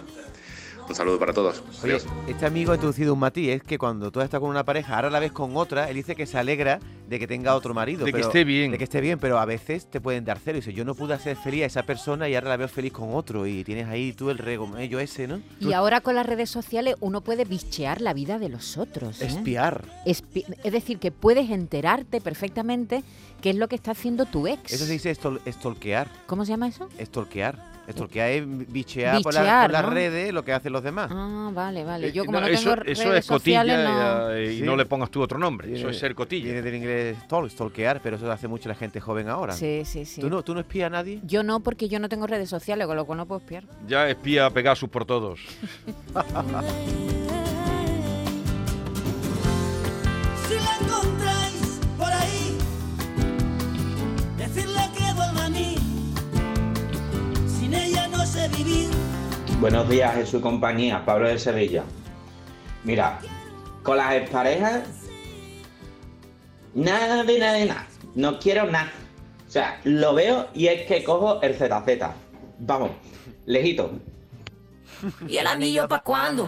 Un 0.90 0.96
saludo 0.96 1.20
para 1.20 1.32
todos. 1.32 1.62
Oye, 1.84 1.92
Adiós. 1.94 2.06
este 2.26 2.46
amigo 2.46 2.72
ha 2.72 2.74
introducido 2.74 3.14
un 3.14 3.20
matiz, 3.20 3.48
es 3.50 3.62
que 3.62 3.78
cuando 3.78 4.10
tú 4.10 4.20
estás 4.20 4.40
con 4.40 4.50
una 4.50 4.64
pareja, 4.64 4.96
ahora 4.96 5.08
la 5.08 5.20
ves 5.20 5.30
con 5.30 5.56
otra, 5.56 5.88
él 5.88 5.94
dice 5.94 6.16
que 6.16 6.26
se 6.26 6.36
alegra 6.36 6.80
de 7.08 7.20
que 7.20 7.28
tenga 7.28 7.54
otro 7.54 7.72
marido. 7.74 8.04
De 8.04 8.12
que 8.12 8.20
esté 8.22 8.42
bien. 8.42 8.72
De 8.72 8.78
que 8.78 8.82
esté 8.82 9.00
bien, 9.00 9.20
pero 9.20 9.38
a 9.38 9.44
veces 9.44 9.88
te 9.88 10.00
pueden 10.00 10.24
dar 10.24 10.40
cero. 10.44 10.58
Y 10.58 10.62
dice, 10.62 10.72
yo 10.72 10.84
no 10.84 10.96
pude 10.96 11.14
hacer 11.14 11.36
feliz 11.36 11.62
a 11.62 11.66
esa 11.66 11.82
persona 11.84 12.28
y 12.28 12.34
ahora 12.34 12.48
la 12.48 12.56
veo 12.56 12.66
feliz 12.66 12.92
con 12.92 13.14
otro. 13.14 13.46
Y 13.46 13.62
tienes 13.62 13.86
ahí 13.86 14.12
tú 14.12 14.30
el 14.30 14.38
regomello 14.38 14.98
ese, 14.98 15.28
¿no? 15.28 15.40
Y 15.60 15.72
ahora 15.74 16.00
con 16.00 16.16
las 16.16 16.26
redes 16.26 16.50
sociales 16.50 16.96
uno 16.98 17.20
puede 17.20 17.44
bichear 17.44 18.00
la 18.00 18.12
vida 18.12 18.40
de 18.40 18.48
los 18.48 18.76
otros. 18.76 19.22
¿eh? 19.22 19.26
Espiar. 19.26 19.84
Espi- 20.06 20.44
es 20.64 20.72
decir, 20.72 20.98
que 20.98 21.12
puedes 21.12 21.50
enterarte 21.50 22.20
perfectamente 22.20 23.04
qué 23.42 23.50
es 23.50 23.56
lo 23.56 23.68
que 23.68 23.76
está 23.76 23.92
haciendo 23.92 24.26
tu 24.26 24.48
ex. 24.48 24.72
Eso 24.72 24.86
se 24.86 24.92
dice 24.92 25.12
estol- 25.16 25.40
estolquear. 25.44 26.08
¿Cómo 26.26 26.44
se 26.44 26.50
llama 26.50 26.66
eso? 26.66 26.88
Estolquear. 26.98 27.70
Estolquear 27.88 28.30
es 28.30 28.44
bichear, 28.72 29.20
por, 29.20 29.34
la- 29.34 29.40
Bichear, 29.40 29.64
por 29.66 29.72
las 29.72 29.82
¿no? 29.82 29.90
redes 29.90 30.32
lo 30.32 30.44
que 30.44 30.52
hacen 30.52 30.72
los 30.72 30.79
demás. 30.82 31.10
Ah, 31.12 31.50
vale, 31.52 31.84
vale. 31.84 32.08
Eh, 32.08 32.12
Yo 32.12 32.24
como 32.24 32.40
no, 32.40 32.46
no, 32.46 32.52
eso, 32.52 32.70
tengo 32.74 32.90
eso 32.90 33.04
redes 33.04 33.18
es 33.24 33.26
cotilla 33.26 33.60
sociales, 33.60 33.88
no... 33.88 34.30
eh, 34.32 34.52
y 34.54 34.56
Sí. 34.58 34.62
no 34.62 34.76
le 34.76 34.86
pongas 34.86 35.10
tú 35.10 35.20
otro 35.22 35.38
nombre. 35.38 35.72
Eso 35.76 35.88
es 35.88 35.98
ser 35.98 36.14
cotilla. 36.14 36.44
Viene 36.46 36.62
del 36.62 36.74
inglés 36.74 37.16
stol, 37.24 37.50
stalkear, 37.50 38.00
pero 38.02 38.16
eso 38.16 38.26
lo 38.26 38.32
hace 38.32 38.48
mucho 38.48 38.68
la 38.68 38.74
gente 38.74 39.00
joven 39.00 39.28
ahora. 39.28 39.52
Sí, 39.52 39.82
sí, 39.84 40.04
sí. 40.04 40.20
¿Tú, 40.20 40.28
no, 40.30 40.42
¿Tú 40.42 40.54
no 40.54 40.60
espías 40.60 40.86
a 40.86 40.90
nadie? 40.90 41.20
Yo 41.24 41.42
no, 41.42 41.60
porque 41.60 41.88
yo 41.88 41.98
no 42.00 42.08
tengo 42.08 42.26
redes 42.26 42.48
sociales, 42.48 42.86
con 42.86 42.96
lo 42.96 43.04
cual 43.04 43.18
no 43.18 43.26
puedo 43.26 43.40
espiar. 43.40 43.64
Ya 43.86 44.08
espía 44.08 44.46
a 44.46 44.50
Pegasus 44.50 44.88
por 44.88 45.04
todos. 45.04 45.40
Si 50.48 50.54
la 50.54 50.76
encontráis 50.80 51.80
por 51.96 52.12
ahí, 52.12 52.58
decirle 54.36 54.80
que 54.96 55.04
vuelva 55.14 55.44
a 55.44 55.50
mí. 55.50 55.76
Sin 57.46 57.74
ella 57.74 58.08
no 58.08 58.24
sé 58.26 58.48
vivir. 58.48 58.88
Buenos 59.60 59.90
días, 59.90 60.14
Jesús 60.14 60.40
y 60.40 60.42
compañía, 60.42 61.04
Pablo 61.04 61.28
de 61.28 61.38
Sevilla. 61.38 61.84
Mira, 62.82 63.18
con 63.82 63.98
las 63.98 64.14
exparejas, 64.14 64.88
nada 66.74 67.22
de 67.24 67.38
nada 67.38 67.52
de 67.52 67.66
nada. 67.66 67.86
No 68.14 68.38
quiero 68.38 68.64
nada. 68.64 68.90
O 69.46 69.50
sea, 69.50 69.78
lo 69.84 70.14
veo 70.14 70.48
y 70.54 70.68
es 70.68 70.86
que 70.86 71.04
cojo 71.04 71.42
el 71.42 71.54
ZZ. 71.54 72.06
Vamos, 72.58 72.92
lejito. 73.44 73.90
¿Y 75.28 75.36
el 75.36 75.46
anillo 75.46 75.86
pa' 75.86 76.02
cuándo? 76.02 76.46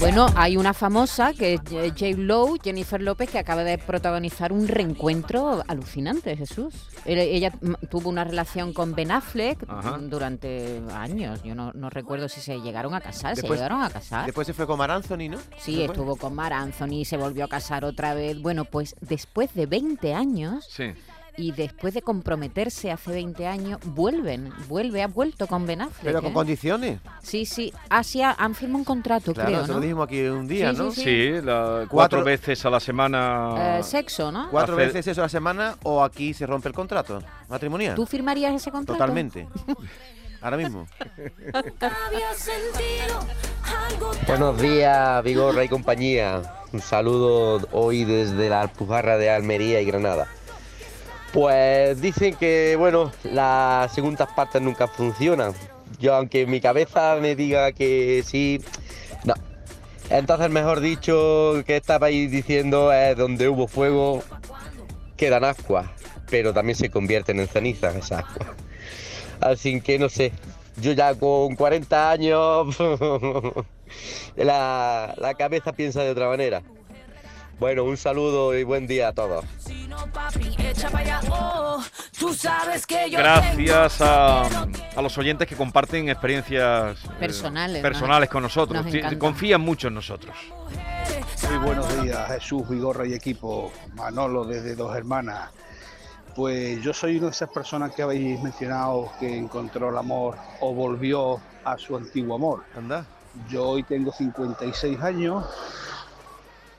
Bueno, 0.00 0.26
hay 0.36 0.56
una 0.58 0.74
famosa 0.74 1.32
que 1.32 1.54
es 1.54 1.60
J-. 1.62 2.16
Lowe, 2.18 2.58
Jennifer 2.62 3.00
López, 3.00 3.30
que 3.30 3.38
acaba 3.38 3.64
de 3.64 3.78
protagonizar 3.78 4.52
un 4.52 4.68
reencuentro 4.68 5.62
alucinante, 5.66 6.36
Jesús. 6.36 6.74
Ella 7.06 7.52
tuvo 7.90 8.10
una 8.10 8.24
relación 8.24 8.72
con 8.74 8.94
Ben 8.94 9.10
Affleck 9.12 9.64
Ajá. 9.66 9.98
durante 10.02 10.82
años. 10.92 11.42
Yo 11.42 11.54
no, 11.54 11.72
no 11.72 11.88
recuerdo 11.90 12.28
si 12.28 12.40
se 12.40 12.60
llegaron 12.60 12.92
a 12.94 13.00
casar. 13.00 13.34
¿Se 13.34 13.42
Después- 13.42 13.58
llegaron 13.60 13.82
a 13.82 13.88
casar? 13.88 14.26
Después 14.26 14.46
se 14.46 14.52
fue 14.52 14.66
con 14.66 14.76
Mar 14.78 14.90
Anthony, 14.90 15.28
¿no? 15.30 15.38
Sí, 15.58 15.76
Después. 15.76 15.90
estuvo 15.90 16.16
con 16.16 16.34
Mar 16.34 16.52
Anthony, 16.52 17.04
se 17.04 17.16
volvió 17.16 17.44
a 17.44 17.48
casar 17.48 17.84
otra 17.84 18.14
vez. 18.14 18.40
Bueno, 18.42 18.64
pues 18.66 18.96
después 19.00 19.54
de 19.54 19.66
20 19.66 20.12
años 20.12 20.66
Sí. 20.70 20.92
Y 21.36 21.52
después 21.52 21.94
de 21.94 22.02
comprometerse 22.02 22.90
hace 22.92 23.10
20 23.10 23.46
años, 23.46 23.78
vuelven, 23.84 24.52
vuelve, 24.68 25.02
ha 25.02 25.08
vuelto 25.08 25.46
con 25.46 25.66
Ben 25.66 25.80
Affleck. 25.82 26.04
Pero 26.04 26.22
con 26.22 26.30
¿eh? 26.30 26.34
condiciones. 26.34 27.00
Sí, 27.22 27.44
sí, 27.46 27.72
Asia 27.88 28.34
han 28.38 28.54
firmado 28.54 28.78
un 28.78 28.84
contrato, 28.84 29.32
Claro, 29.34 29.48
creo, 29.48 29.60
eso 29.62 29.68
¿no? 29.72 29.74
lo 29.74 29.80
dijimos 29.80 30.06
aquí 30.06 30.20
un 30.22 30.46
día, 30.46 30.70
Sí, 30.72 30.76
¿no? 30.78 30.90
sí, 30.92 31.02
Sí, 31.02 31.30
la- 31.42 31.86
cuatro, 31.88 31.88
Cuatro- 31.88 32.24
veces 32.24 32.64
a 32.64 32.70
la 32.70 32.80
semana. 32.80 33.78
Eh, 33.78 33.82
sexo, 33.82 34.30
¿no? 34.30 34.48
Cuatro 34.50 34.76
veces 34.76 35.06
eso 35.06 35.20
a 35.20 35.24
la 35.24 35.28
semana 35.28 35.76
o 35.82 36.02
aquí 36.04 36.32
se 36.34 36.46
rompe 36.46 36.68
el 36.68 36.74
contrato 36.74 37.22
matrimonial. 37.48 37.94
¿Tú 37.96 38.06
firmarías 38.06 38.54
ese 38.54 38.70
contrato? 38.70 38.98
Totalmente. 38.98 39.48
Ahora 40.40 40.58
mismo. 40.58 40.86
Buenos 44.26 44.60
días, 44.60 45.24
Vigorra 45.24 45.64
y 45.64 45.68
compañía. 45.68 46.42
Un 46.72 46.80
saludo 46.80 47.66
hoy 47.72 48.04
desde 48.04 48.48
la 48.50 48.60
Alpujarra 48.62 49.16
de 49.16 49.30
Almería 49.30 49.80
y 49.80 49.86
Granada. 49.86 50.26
Pues 51.34 52.00
dicen 52.00 52.36
que, 52.36 52.76
bueno, 52.78 53.10
las 53.24 53.92
segundas 53.92 54.28
partes 54.36 54.62
nunca 54.62 54.86
funcionan. 54.86 55.52
Yo, 55.98 56.14
aunque 56.14 56.46
mi 56.46 56.60
cabeza 56.60 57.18
me 57.20 57.34
diga 57.34 57.72
que 57.72 58.22
sí, 58.24 58.60
no. 59.24 59.34
Entonces, 60.10 60.48
mejor 60.50 60.78
dicho, 60.78 61.64
que 61.66 61.76
estabais 61.76 62.30
diciendo 62.30 62.92
es 62.92 63.16
donde 63.16 63.48
hubo 63.48 63.66
fuego, 63.66 64.22
quedan 65.16 65.42
ascuas, 65.42 65.90
pero 66.30 66.54
también 66.54 66.76
se 66.76 66.88
convierten 66.88 67.40
en 67.40 67.48
cenizas 67.48 67.96
esas 67.96 68.24
ascuas. 68.24 68.50
Así 69.40 69.80
que 69.80 69.98
no 69.98 70.08
sé, 70.08 70.30
yo 70.80 70.92
ya 70.92 71.16
con 71.16 71.56
40 71.56 72.10
años 72.12 72.76
la, 74.36 75.14
la 75.18 75.34
cabeza 75.34 75.72
piensa 75.72 76.04
de 76.04 76.10
otra 76.10 76.28
manera. 76.28 76.62
Bueno, 77.58 77.82
un 77.82 77.96
saludo 77.96 78.56
y 78.56 78.62
buen 78.62 78.86
día 78.86 79.08
a 79.08 79.12
todos. 79.12 79.44
Gracias 83.10 84.00
a, 84.00 84.42
a 84.96 85.02
los 85.02 85.18
oyentes 85.18 85.46
que 85.48 85.56
comparten 85.56 86.08
experiencias 86.08 87.04
eh, 87.04 87.08
Personales, 87.18 87.82
personales 87.82 88.28
nos- 88.28 88.32
con 88.32 88.42
nosotros. 88.42 88.84
nos. 88.84 89.14
Confían 89.16 89.60
mucho 89.60 89.88
en 89.88 89.94
nosotros. 89.94 90.34
Muy 91.48 91.58
buenos 91.58 92.02
días, 92.02 92.26
Jesús 92.28 92.68
Vigorra 92.68 93.06
y 93.06 93.12
equipo. 93.14 93.72
Manolo 93.94 94.44
desde 94.44 94.74
Dos 94.74 94.96
Hermanas. 94.96 95.50
Pues 96.34 96.82
yo 96.82 96.92
soy 96.92 97.18
una 97.18 97.26
de 97.26 97.32
esas 97.32 97.48
personas 97.50 97.92
que 97.94 98.02
habéis 98.02 98.40
mencionado 98.42 99.12
que 99.20 99.36
encontró 99.36 99.90
el 99.90 99.96
amor 99.96 100.36
o 100.60 100.74
volvió 100.74 101.40
a 101.64 101.78
su 101.78 101.96
antiguo 101.96 102.34
amor. 102.34 102.64
Anda. 102.76 103.06
Yo 103.48 103.64
hoy 103.68 103.82
tengo 103.84 104.12
56 104.12 105.00
años 105.00 105.44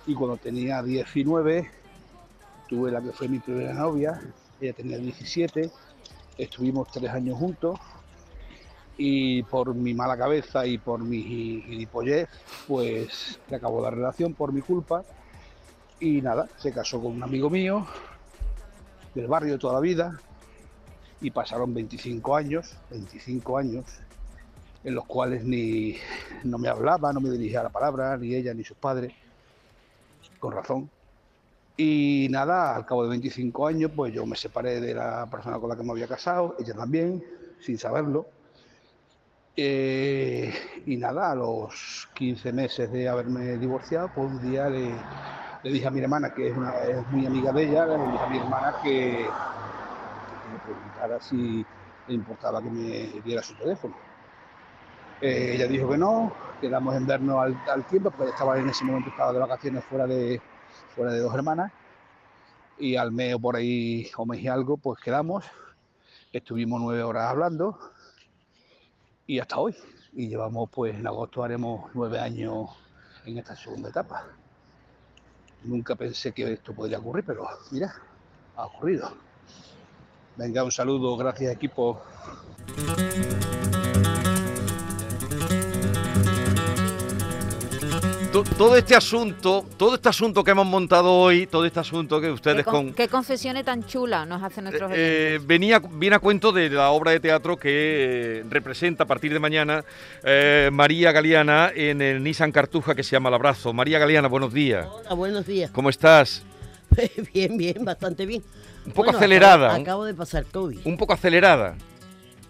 y 0.07 0.13
cuando 0.13 0.37
tenía 0.37 0.81
19 0.83 1.71
tuve 2.67 2.91
la 2.91 3.01
que 3.01 3.11
fue 3.11 3.27
mi 3.27 3.39
primera 3.39 3.73
novia. 3.73 4.19
Ella 4.59 4.73
tenía 4.73 4.97
17. 4.97 5.69
Estuvimos 6.37 6.89
tres 6.91 7.11
años 7.11 7.37
juntos 7.37 7.79
y 8.97 9.43
por 9.43 9.73
mi 9.73 9.93
mala 9.93 10.17
cabeza 10.17 10.65
y 10.65 10.77
por 10.77 10.99
mi 11.01 11.21
gilipollez, 11.61 12.29
pues 12.67 13.39
se 13.47 13.55
acabó 13.55 13.81
la 13.81 13.89
relación 13.89 14.33
por 14.33 14.53
mi 14.53 14.61
culpa. 14.61 15.03
Y 15.99 16.21
nada, 16.21 16.47
se 16.57 16.71
casó 16.71 17.01
con 17.01 17.13
un 17.13 17.23
amigo 17.23 17.49
mío 17.49 17.85
del 19.13 19.27
barrio 19.27 19.57
toda 19.57 19.75
la 19.75 19.79
vida 19.79 20.19
y 21.21 21.31
pasaron 21.31 21.73
25 21.73 22.35
años, 22.35 22.75
25 22.89 23.57
años, 23.57 23.85
en 24.83 24.93
los 24.93 25.05
cuales 25.05 25.43
ni 25.43 25.97
no 26.43 26.57
me 26.57 26.67
hablaba, 26.67 27.13
no 27.13 27.21
me 27.21 27.29
dirigía 27.29 27.63
la 27.63 27.69
palabra, 27.69 28.17
ni 28.17 28.35
ella 28.35 28.53
ni 28.53 28.63
sus 28.63 28.77
padres, 28.77 29.13
con 30.39 30.51
razón. 30.51 30.89
Y 31.77 32.27
nada, 32.29 32.75
al 32.75 32.85
cabo 32.85 33.03
de 33.03 33.09
25 33.09 33.67
años, 33.67 33.91
pues 33.93 34.13
yo 34.13 34.25
me 34.25 34.37
separé 34.37 34.79
de 34.79 34.93
la 34.93 35.27
persona 35.29 35.59
con 35.59 35.69
la 35.69 35.75
que 35.75 35.83
me 35.83 35.91
había 35.91 36.07
casado, 36.07 36.55
ella 36.57 36.73
también, 36.73 37.23
sin 37.59 37.77
saberlo. 37.77 38.27
Eh, 39.57 40.53
y 40.85 40.95
nada, 40.97 41.31
a 41.31 41.35
los 41.35 42.09
15 42.13 42.53
meses 42.53 42.91
de 42.91 43.09
haberme 43.09 43.57
divorciado, 43.57 44.09
pues 44.15 44.27
un 44.27 44.41
día 44.41 44.69
le, 44.69 44.93
dije 45.63 45.87
a 45.87 45.91
mi 45.91 45.99
hermana, 45.99 46.33
que 46.33 46.49
es, 46.49 46.57
una, 46.57 46.73
muy 47.11 47.25
amiga 47.25 47.51
de 47.51 47.63
ella, 47.63 47.85
le 47.85 47.97
dije 47.97 48.23
a 48.23 48.29
mi 48.29 48.37
hermana 48.37 48.75
que, 48.81 49.27
que 50.31 50.53
me 50.53 50.59
preguntara 50.63 51.21
si 51.21 51.65
le 52.07 52.13
importaba 52.13 52.61
que 52.61 52.69
me 52.69 53.21
diera 53.21 53.43
su 53.43 53.53
teléfono. 53.55 53.95
Eh, 55.19 55.53
ella 55.55 55.67
dijo 55.67 55.89
que 55.89 55.97
no, 55.97 56.31
quedamos 56.61 56.95
en 56.95 57.05
vernos 57.05 57.37
al, 57.41 57.57
al 57.69 57.83
tiempo, 57.85 58.11
pero 58.17 58.29
estaba 58.29 58.57
en 58.57 58.69
ese 58.69 58.85
momento 58.85 59.09
estaba 59.09 59.33
de 59.33 59.39
vacaciones 59.39 59.83
fuera 59.85 60.05
de, 60.05 60.41
fuera 60.95 61.11
de 61.11 61.19
dos 61.19 61.33
hermanas. 61.33 61.71
Y 62.77 62.95
al 62.95 63.11
mes 63.11 63.35
o 63.35 63.39
por 63.39 63.55
ahí, 63.55 64.09
o 64.17 64.25
mes 64.25 64.41
y 64.41 64.47
algo, 64.47 64.77
pues 64.77 64.99
quedamos. 64.99 65.45
Estuvimos 66.31 66.81
nueve 66.81 67.03
horas 67.03 67.29
hablando 67.29 67.79
y 69.27 69.39
hasta 69.39 69.57
hoy. 69.57 69.75
Y 70.13 70.27
llevamos, 70.27 70.69
pues 70.69 70.95
en 70.95 71.07
agosto 71.07 71.43
haremos 71.43 71.91
nueve 71.93 72.19
años 72.19 72.69
en 73.25 73.37
esta 73.37 73.55
segunda 73.55 73.89
etapa. 73.89 74.25
Nunca 75.63 75.95
pensé 75.95 76.31
que 76.31 76.53
esto 76.53 76.73
podría 76.73 76.99
ocurrir, 76.99 77.25
pero 77.25 77.47
mira, 77.71 77.93
ha 78.55 78.65
ocurrido. 78.65 79.11
Venga, 80.37 80.63
un 80.63 80.71
saludo, 80.71 81.15
gracias 81.17 81.53
equipo. 81.53 82.01
Todo 88.43 88.75
este 88.75 88.95
asunto, 88.95 89.65
todo 89.77 89.95
este 89.95 90.09
asunto 90.09 90.43
que 90.43 90.51
hemos 90.51 90.65
montado 90.65 91.13
hoy, 91.13 91.47
todo 91.47 91.63
este 91.65 91.79
asunto 91.79 92.19
que 92.19 92.27
¿Qué, 92.27 92.33
ustedes 92.33 92.65
con- 92.65 92.87
con, 92.87 92.93
qué 92.93 93.07
confesiones 93.07 93.63
tan 93.63 93.85
chulas 93.85 94.27
nos 94.27 94.43
hacen 94.43 94.65
nuestros 94.65 94.91
Eh, 94.93 95.27
oyentes? 95.37 95.47
venía, 95.47 95.79
viene 95.79 96.17
a 96.17 96.19
cuento 96.19 96.51
de 96.51 96.69
la 96.69 96.89
obra 96.89 97.11
de 97.11 97.21
teatro 97.21 97.55
que 97.57 98.39
eh, 98.39 98.43
representa 98.49 99.03
a 99.03 99.07
partir 99.07 99.31
de 99.31 99.39
mañana 99.39 99.85
eh, 100.23 100.69
María 100.73 101.13
Galeana 101.13 101.71
en 101.73 102.01
el 102.01 102.21
Nissan 102.23 102.51
Cartuja 102.51 102.93
que 102.93 103.03
se 103.03 103.11
llama 103.11 103.29
El 103.29 103.35
Abrazo. 103.35 103.71
María 103.71 103.99
Galeana, 103.99 104.27
buenos 104.27 104.53
días. 104.53 104.85
Hola, 104.91 105.13
buenos 105.13 105.45
días. 105.45 105.71
¿Cómo 105.71 105.89
estás? 105.89 106.43
bien, 107.33 107.57
bien, 107.57 107.85
bastante 107.85 108.25
bien. 108.25 108.43
Un 108.85 108.91
poco 108.91 109.03
Bueno, 109.05 109.17
acelerada. 109.17 109.67
Acabo, 109.67 109.75
un- 109.77 109.81
acabo 109.83 110.05
de 110.05 110.13
pasar 110.13 110.45
COVID. 110.45 110.79
Un 110.83 110.97
poco 110.97 111.13
acelerada. 111.13 111.75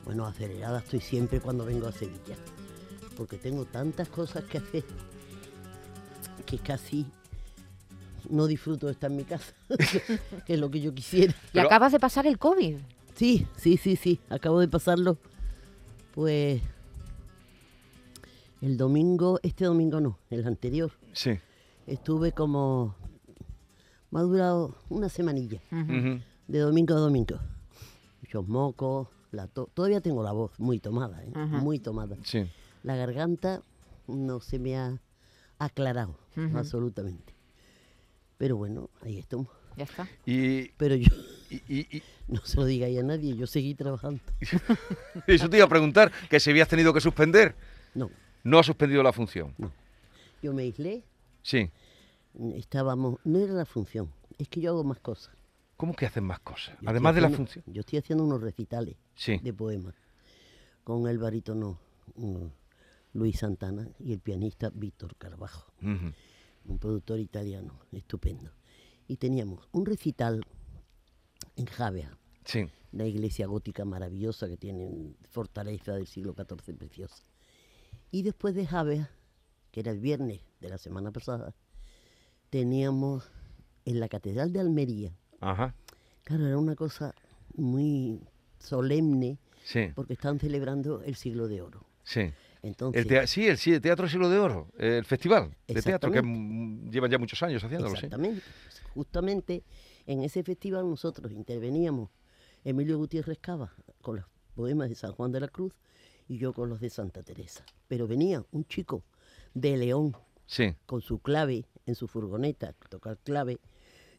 Bueno, 0.04 0.26
acelerada 0.26 0.80
estoy 0.80 1.00
siempre 1.02 1.40
cuando 1.42 1.64
vengo 1.64 1.88
a 1.88 1.92
Sevilla. 1.92 2.36
Porque 3.16 3.38
tengo 3.38 3.66
tantas 3.66 4.10
cosas 4.10 4.44
que 4.46 4.58
hacer 4.58 4.84
que 6.46 6.58
casi 6.60 7.06
no 8.30 8.48
disfruto 8.48 8.88
de 8.88 8.94
estar 8.94 9.10
en 9.12 9.18
mi 9.18 9.24
casa. 9.24 9.54
que 10.46 10.54
es 10.54 10.60
lo 10.60 10.70
que 10.72 10.82
yo 10.82 10.94
quisiera. 10.94 11.34
Y 11.54 11.60
acabas 11.60 11.92
de 11.92 12.00
pasar 12.00 12.26
el 12.28 12.38
COVID. 12.40 12.78
Sí, 13.16 13.48
sí, 13.58 13.78
sí, 13.78 13.96
sí. 13.96 14.20
Acabo 14.30 14.60
de 14.60 14.68
pasarlo. 14.68 15.18
Pues. 16.14 16.62
El 18.62 18.78
domingo, 18.78 19.40
este 19.44 19.66
domingo 19.66 20.00
no, 20.02 20.18
el 20.30 20.46
anterior. 20.48 20.92
Sí. 21.14 21.32
Estuve 21.88 22.32
como. 22.32 22.96
Me 24.12 24.20
ha 24.20 24.24
durado 24.24 24.76
una 24.90 25.10
semanilla. 25.10 25.62
De 26.48 26.60
domingo 26.60 26.96
a 26.96 27.00
domingo. 27.00 27.38
Muchos 28.22 28.48
mocos, 28.48 29.08
la 29.32 29.48
to- 29.48 29.70
todavía 29.74 30.02
tengo 30.02 30.24
la 30.24 30.32
voz 30.32 30.52
muy 30.60 30.80
tomada, 30.80 31.24
¿eh? 31.24 31.32
Muy 31.36 31.80
tomada. 31.80 32.16
Sí. 32.24 32.46
La 32.84 32.96
garganta 32.96 33.62
no 34.08 34.40
se 34.40 34.58
me 34.58 34.78
ha 34.78 35.00
aclarado, 35.60 36.18
absolutamente. 36.56 37.34
Pero 38.38 38.58
bueno, 38.58 38.90
ahí 39.02 39.18
estamos. 39.18 39.48
Ya 39.78 39.84
está. 39.86 40.08
Y, 40.26 40.70
Pero 40.78 40.96
yo, 40.96 41.12
y- 41.50 41.80
y- 41.98 42.04
no 42.28 42.42
se 42.46 42.58
lo 42.58 42.66
diga 42.66 42.88
a 42.88 43.04
nadie, 43.04 43.36
yo 43.36 43.46
seguí 43.48 43.76
trabajando. 43.76 44.22
eso 45.28 45.50
te 45.50 45.58
iba 45.58 45.66
a 45.66 45.70
preguntar, 45.70 46.12
que 46.30 46.40
si 46.40 46.50
habías 46.50 46.68
tenido 46.68 46.94
que 46.94 47.02
suspender. 47.02 47.56
No. 47.94 48.10
No 48.44 48.60
ha 48.60 48.64
suspendido 48.64 49.02
la 49.04 49.12
función. 49.14 49.54
Yo 50.42 50.54
me 50.54 50.64
aislé, 50.64 51.04
Sí. 51.42 51.70
estábamos, 52.56 53.20
no 53.24 53.40
era 53.40 53.54
la 53.54 53.66
función, 53.66 54.12
es 54.38 54.48
que 54.48 54.62
yo 54.62 54.72
hago 54.72 54.84
más 54.84 55.00
cosas. 55.00 55.34
¿Cómo 55.78 55.94
que 55.94 56.06
hacen 56.06 56.24
más 56.24 56.40
cosas? 56.40 56.76
Yo 56.82 56.90
Además 56.90 57.16
de 57.16 57.22
la 57.22 57.30
función. 57.30 57.64
Yo 57.68 57.82
estoy 57.82 58.00
haciendo 58.00 58.24
unos 58.24 58.42
recitales 58.42 58.96
Sí. 59.16 59.40
de 59.44 59.52
poemas 59.54 59.94
con 60.84 61.08
el 61.08 61.18
barítono 61.18 61.78
Luis 63.16 63.40
Santana 63.40 63.90
y 63.98 64.12
el 64.12 64.20
pianista 64.20 64.70
Víctor 64.74 65.16
Carvajo, 65.16 65.72
un 65.82 66.80
productor 66.80 67.20
italiano 67.20 67.80
estupendo. 67.94 68.52
Y 69.08 69.16
teníamos 69.18 69.68
un 69.72 69.86
recital 69.86 70.42
en 71.56 71.66
Javea, 71.66 72.18
Sí. 72.44 72.68
una 72.92 73.06
iglesia 73.06 73.48
gótica 73.48 73.86
maravillosa 73.86 74.48
que 74.50 74.58
tiene 74.58 75.16
fortaleza 75.30 75.94
del 75.94 76.08
siglo 76.08 76.34
XIV 76.34 76.76
preciosa. 76.78 77.24
Y 78.12 78.24
después 78.24 78.54
de 78.54 78.66
Javea, 78.68 79.10
que 79.72 79.80
era 79.80 79.92
el 79.92 80.00
viernes 80.00 80.42
de 80.60 80.70
la 80.70 80.78
semana 80.78 81.12
pasada, 81.14 81.56
teníamos 82.50 83.30
en 83.86 84.00
la 84.02 84.10
Catedral 84.10 84.52
de 84.52 84.60
Almería, 84.60 85.16
Ajá. 85.40 85.74
claro, 86.24 86.48
era 86.48 86.58
una 86.58 86.76
cosa 86.76 87.16
muy 87.56 88.20
solemne, 88.60 89.38
Sí. 89.64 89.88
porque 89.96 90.14
estaban 90.14 90.40
celebrando 90.40 91.02
el 91.04 91.16
siglo 91.16 91.48
de 91.48 91.62
oro. 91.62 91.86
Sí. 92.04 92.32
Entonces, 92.66 93.06
El 93.06 93.28
sí, 93.28 93.48
el, 93.48 93.58
sí, 93.58 93.74
el 93.74 93.82
Teatro 93.82 94.08
Siglo 94.10 94.28
de 94.30 94.40
Oro, 94.40 94.70
el 94.78 95.06
festival 95.06 95.56
de 95.68 95.82
teatro 95.82 96.12
que 96.12 96.22
llevan 96.22 97.12
ya 97.12 97.18
muchos 97.20 97.42
años 97.44 97.64
haciéndolo. 97.64 97.94
Exactamente. 97.94 98.42
Justamente 98.94 99.64
en 100.08 100.22
ese 100.22 100.44
festival 100.44 100.90
nosotros 100.90 101.32
interveníamos 101.32 102.10
Emilio 102.64 102.98
Gutiérrez 102.98 103.38
Cava 103.40 103.72
con 104.02 104.16
los 104.18 104.26
poemas 104.56 104.90
de 104.90 104.96
San 104.96 105.12
Juan 105.12 105.32
de 105.32 105.42
la 105.42 105.48
Cruz 105.48 105.74
y 106.28 106.38
yo 106.40 106.54
con 106.54 106.70
los 106.70 106.80
de 106.80 106.90
Santa 106.90 107.22
Teresa. 107.22 107.64
Pero 107.88 108.08
venía 108.08 108.44
un 108.52 108.66
chico 108.66 109.04
de 109.54 109.78
León 109.78 110.16
Sí. 110.48 110.76
con 110.86 111.02
su 111.02 111.20
clave 111.20 111.66
en 111.86 111.94
su 111.96 112.08
furgoneta, 112.08 112.74
tocar 112.90 113.18
clave, 113.20 113.60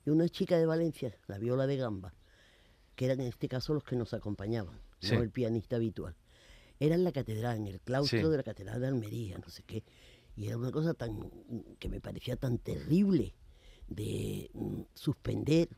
y 0.05 0.11
una 0.11 0.29
chica 0.29 0.57
de 0.57 0.67
Valencia, 0.67 1.17
la 1.27 1.39
viola 1.39 1.67
de 1.67 1.77
gamba, 1.77 2.15
que 2.95 3.07
eran 3.07 3.21
en 3.21 3.27
este 3.27 3.49
caso 3.49 3.75
los 3.75 3.83
que 3.83 3.97
nos 3.97 4.15
acompañaban, 4.15 4.79
Sí. 5.01 5.15
no 5.17 5.23
el 5.23 5.31
pianista 5.31 5.77
habitual. 5.77 6.15
Era 6.79 6.95
en 6.95 7.05
la 7.05 7.13
catedral, 7.13 7.57
en 7.57 7.67
el 7.69 7.81
claustro 7.81 8.21
Sí. 8.21 8.29
de 8.31 8.37
la 8.37 8.43
catedral 8.43 8.81
de 8.81 8.87
Almería, 8.89 9.39
no 9.39 9.49
sé 9.49 9.63
qué. 9.65 9.83
Y 10.37 10.47
era 10.49 10.57
una 10.59 10.71
cosa 10.71 10.93
tan 10.95 11.31
que 11.79 11.89
me 11.89 12.01
parecía 12.01 12.37
tan 12.37 12.59
terrible 12.59 13.35
de 13.89 14.51
mm, 14.53 14.81
suspender 14.95 15.69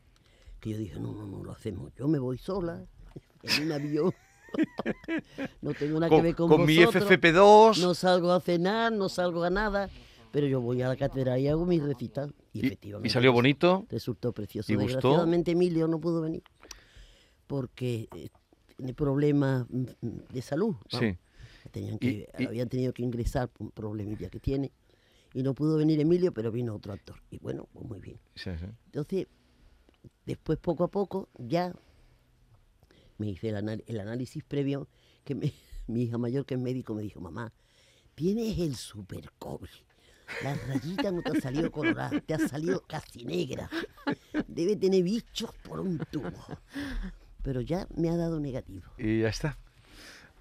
que 0.59 0.71
yo 0.71 0.77
dije, 0.77 0.99
no, 0.99 1.13
no, 1.13 1.25
no 1.25 1.43
lo 1.43 1.51
hacemos. 1.53 1.93
Yo 1.95 2.07
me 2.09 2.19
voy 2.19 2.37
sola 2.37 2.85
en 3.43 3.63
un 3.65 3.71
avión. 3.71 4.13
no 5.61 5.73
tengo 5.73 5.99
nada 5.99 6.09
Con- 6.09 6.17
que 6.19 6.23
ver 6.23 6.35
con, 6.35 6.49
con 6.49 6.65
mi 6.65 6.77
vosotros, 6.83 7.03
FFP2. 7.09 7.77
No 7.81 7.93
salgo 7.93 8.31
a 8.31 8.41
cenar, 8.41 8.91
no 8.91 9.07
salgo 9.07 9.43
a 9.43 9.49
nada, 9.49 9.89
pero 10.31 10.47
yo 10.47 10.59
voy 10.59 10.81
a 10.81 10.87
la 10.89 10.95
catedral 10.97 11.39
y 11.39 11.47
hago 11.47 11.65
mi 11.65 11.79
recital. 11.79 12.33
Y, 12.51 12.61
¿Y- 12.63 12.65
efectivamente. 12.65 13.07
y 13.07 13.11
salió 13.11 13.31
bonito? 13.31 13.85
Resultó 13.89 14.33
precioso. 14.33 14.71
¿Y 14.73 14.75
gustó? 14.75 14.95
Desgraciadamente 14.95 15.51
Emilio 15.51 15.87
no 15.87 15.99
pudo 16.01 16.19
venir 16.21 16.43
porque 17.47 18.07
problemas 18.95 19.65
mm, 19.69 19.83
mm, 20.01 20.07
de 20.31 20.41
salud. 20.41 20.75
vamos. 20.91 20.99
Sí. 20.99 21.17
Tenían 21.71 21.95
Y- 21.95 21.99
que, 21.99 22.29
y- 22.39 22.45
habían 22.45 22.69
tenido 22.69 22.93
que 22.93 23.03
ingresar 23.03 23.49
por 23.49 23.65
un 23.67 23.71
problemilla 23.71 24.29
que 24.29 24.39
tiene. 24.39 24.71
Y 25.33 25.43
no 25.43 25.53
pudo 25.53 25.77
venir 25.77 25.99
Emilio, 25.99 26.31
pero 26.33 26.51
vino 26.51 26.73
otro 26.75 26.93
actor. 26.93 27.21
Y 27.29 27.37
bueno, 27.39 27.67
pues 27.73 27.85
muy 27.85 27.99
bien. 27.99 28.17
Sí, 28.35 28.49
sí. 28.59 28.65
Entonces, 28.85 29.27
después 30.25 30.57
poco 30.57 30.83
a 30.85 30.87
poco 30.89 31.29
ya 31.37 31.73
me 33.17 33.29
hice 33.29 33.49
el, 33.49 33.57
anal- 33.57 33.83
el 33.87 33.99
análisis 33.99 34.43
previo 34.43 34.87
que 35.23 35.35
me- 35.35 35.53
mi 35.87 36.03
hija 36.03 36.17
mayor, 36.17 36.45
que 36.45 36.55
es 36.55 36.59
médico, 36.59 36.95
me 36.95 37.03
dijo, 37.03 37.19
mamá, 37.19 37.53
tienes 38.15 38.57
el 38.59 38.75
super 38.75 39.31
COVID. 39.37 39.69
La 40.43 40.53
rayita 40.53 41.11
no 41.11 41.21
te 41.23 41.31
ha 41.37 41.41
salido 41.41 41.71
colorada, 41.71 42.21
te 42.21 42.35
ha 42.35 42.39
salido 42.47 42.83
casi 42.87 43.25
negra. 43.25 43.67
Debe 44.47 44.75
tener 44.75 45.01
bichos 45.03 45.51
por 45.63 45.79
un 45.79 45.97
tubo. 46.11 46.29
Pero 47.43 47.61
ya 47.61 47.87
me 47.95 48.09
ha 48.09 48.15
dado 48.17 48.39
negativo. 48.39 48.85
Y 48.97 49.21
ya 49.21 49.29
está. 49.29 49.57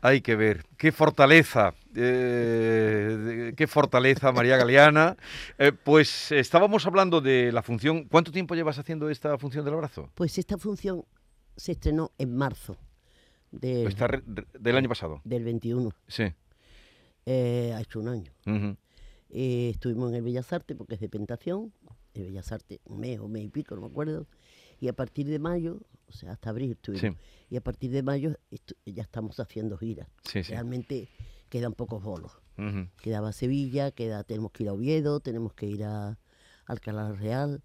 Hay 0.01 0.21
que 0.21 0.37
ver. 0.37 0.65
Qué 0.77 0.93
fortaleza. 0.93 1.75
eh, 1.97 3.17
de- 3.49 3.55
qué 3.57 3.67
fortaleza, 3.67 4.31
María 4.33 4.57
Galeana. 4.57 5.17
Eh, 5.59 5.73
pues 5.73 6.31
estábamos 6.33 6.87
hablando 6.87 7.21
de 7.21 7.51
la 7.53 7.63
función. 7.63 8.05
¿Cuánto 8.05 8.31
tiempo 8.31 8.55
llevas 8.55 8.79
haciendo 8.79 9.11
esta 9.11 9.37
función 9.39 9.65
del 9.65 9.75
abrazo? 9.75 10.09
Pues 10.15 10.39
esta 10.39 10.57
función 10.59 11.05
se 11.57 11.73
estrenó 11.73 12.13
en 12.19 12.37
marzo 12.37 12.77
del, 13.51 13.89
Está 13.89 14.07
re- 14.07 14.23
del 14.59 14.77
año 14.77 14.89
pasado. 14.89 15.21
del 15.25 15.43
21. 15.45 15.91
Sí. 16.07 16.25
Eh, 17.27 17.73
ha 17.75 17.81
hecho 17.81 17.99
un 18.01 18.09
año. 18.09 18.33
Eh, 19.31 19.71
estuvimos 19.71 20.11
en 20.11 20.17
el 20.17 20.23
Bellas 20.23 20.53
Artes 20.53 20.77
porque 20.77 20.95
es 20.95 21.01
de 21.01 21.09
Pentación, 21.09 21.73
el 22.15 22.25
Bellas 22.27 22.53
Artes 22.53 22.79
un 22.85 23.01
mes 23.01 23.19
o 23.19 23.29
mes 23.29 23.45
y 23.45 23.49
pico, 23.49 23.75
no 23.75 23.81
me 23.83 23.87
acuerdo. 23.89 24.27
Y 24.81 24.89
a 24.89 24.93
partir 24.93 25.27
de 25.27 25.39
mayo, 25.39 25.81
o 26.07 26.13
sea, 26.13 26.33
hasta 26.33 26.51
abril 26.51 26.73
estuvimos. 26.73 27.01
Sí. 27.01 27.17
Y 27.51 27.57
a 27.57 27.61
partir 27.61 27.91
de 27.91 28.03
mayo 28.03 28.37
ya 28.87 29.03
estamos 29.03 29.41
haciendo 29.41 29.77
giras. 29.77 30.09
Sí. 30.25 30.43
Realmente 30.43 31.09
quedan 31.49 31.73
pocos 31.73 32.03
bolos. 32.03 32.33
Ujú. 32.57 32.89
Quedaba 33.03 33.33
Sevilla, 33.33 33.91
queda, 33.91 34.23
tenemos 34.25 34.53
que 34.53 34.65
ir 34.65 34.69
a 34.69 34.73
Oviedo, 34.73 35.21
tenemos 35.21 35.53
que 35.55 35.67
ir 35.67 35.85
a 35.85 36.19
Alcalá 36.67 37.13
Real, 37.13 37.63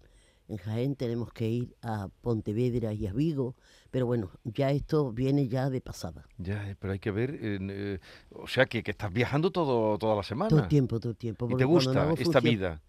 en 0.48 0.56
Jaén 0.58 0.94
tenemos 0.96 1.32
que 1.32 1.48
ir 1.48 1.76
a 1.82 2.08
Pontevedra 2.20 2.92
y 2.92 3.06
a 3.06 3.12
Vigo. 3.12 3.54
Pero 3.90 4.06
bueno, 4.06 4.30
ya 4.44 4.70
esto 4.72 5.12
viene 5.12 5.48
ya 5.48 5.70
de 5.70 5.80
pasada. 5.80 6.26
Ya, 6.38 6.68
eh, 6.70 6.76
pero 6.78 6.92
hay 6.92 6.98
que 6.98 7.10
ver. 7.10 7.30
eh, 7.40 7.58
eh, 7.60 7.98
o 8.30 8.46
sea, 8.48 8.66
que, 8.66 8.82
que 8.82 8.90
estás 8.90 9.12
viajando 9.12 9.50
todo, 9.50 9.96
toda 9.98 10.16
la 10.16 10.22
semana. 10.22 10.48
Todo 10.50 10.60
el 10.62 10.68
tiempo, 10.68 10.98
todo 11.00 11.10
el 11.12 11.16
tiempo. 11.18 11.46
¿Y 11.50 11.56
te 11.56 11.62
no 11.64 11.68
gusta 11.68 12.12
esta 12.12 12.24
función- 12.24 12.42
vida? 12.44 12.82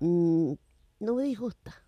Mm, 0.00 0.52
no 1.00 1.14
me 1.16 1.24
disgusta. 1.24 1.83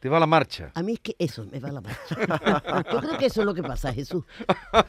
¿Te 0.00 0.08
va 0.08 0.20
la 0.20 0.26
marcha? 0.26 0.70
A 0.74 0.82
mí 0.82 0.92
es 0.94 1.00
que 1.00 1.16
eso 1.18 1.44
me 1.50 1.58
va 1.58 1.72
la 1.72 1.80
marcha. 1.80 2.84
Yo 2.92 3.00
creo 3.00 3.18
que 3.18 3.26
eso 3.26 3.40
es 3.40 3.46
lo 3.46 3.54
que 3.54 3.62
pasa, 3.62 3.92
Jesús. 3.92 4.24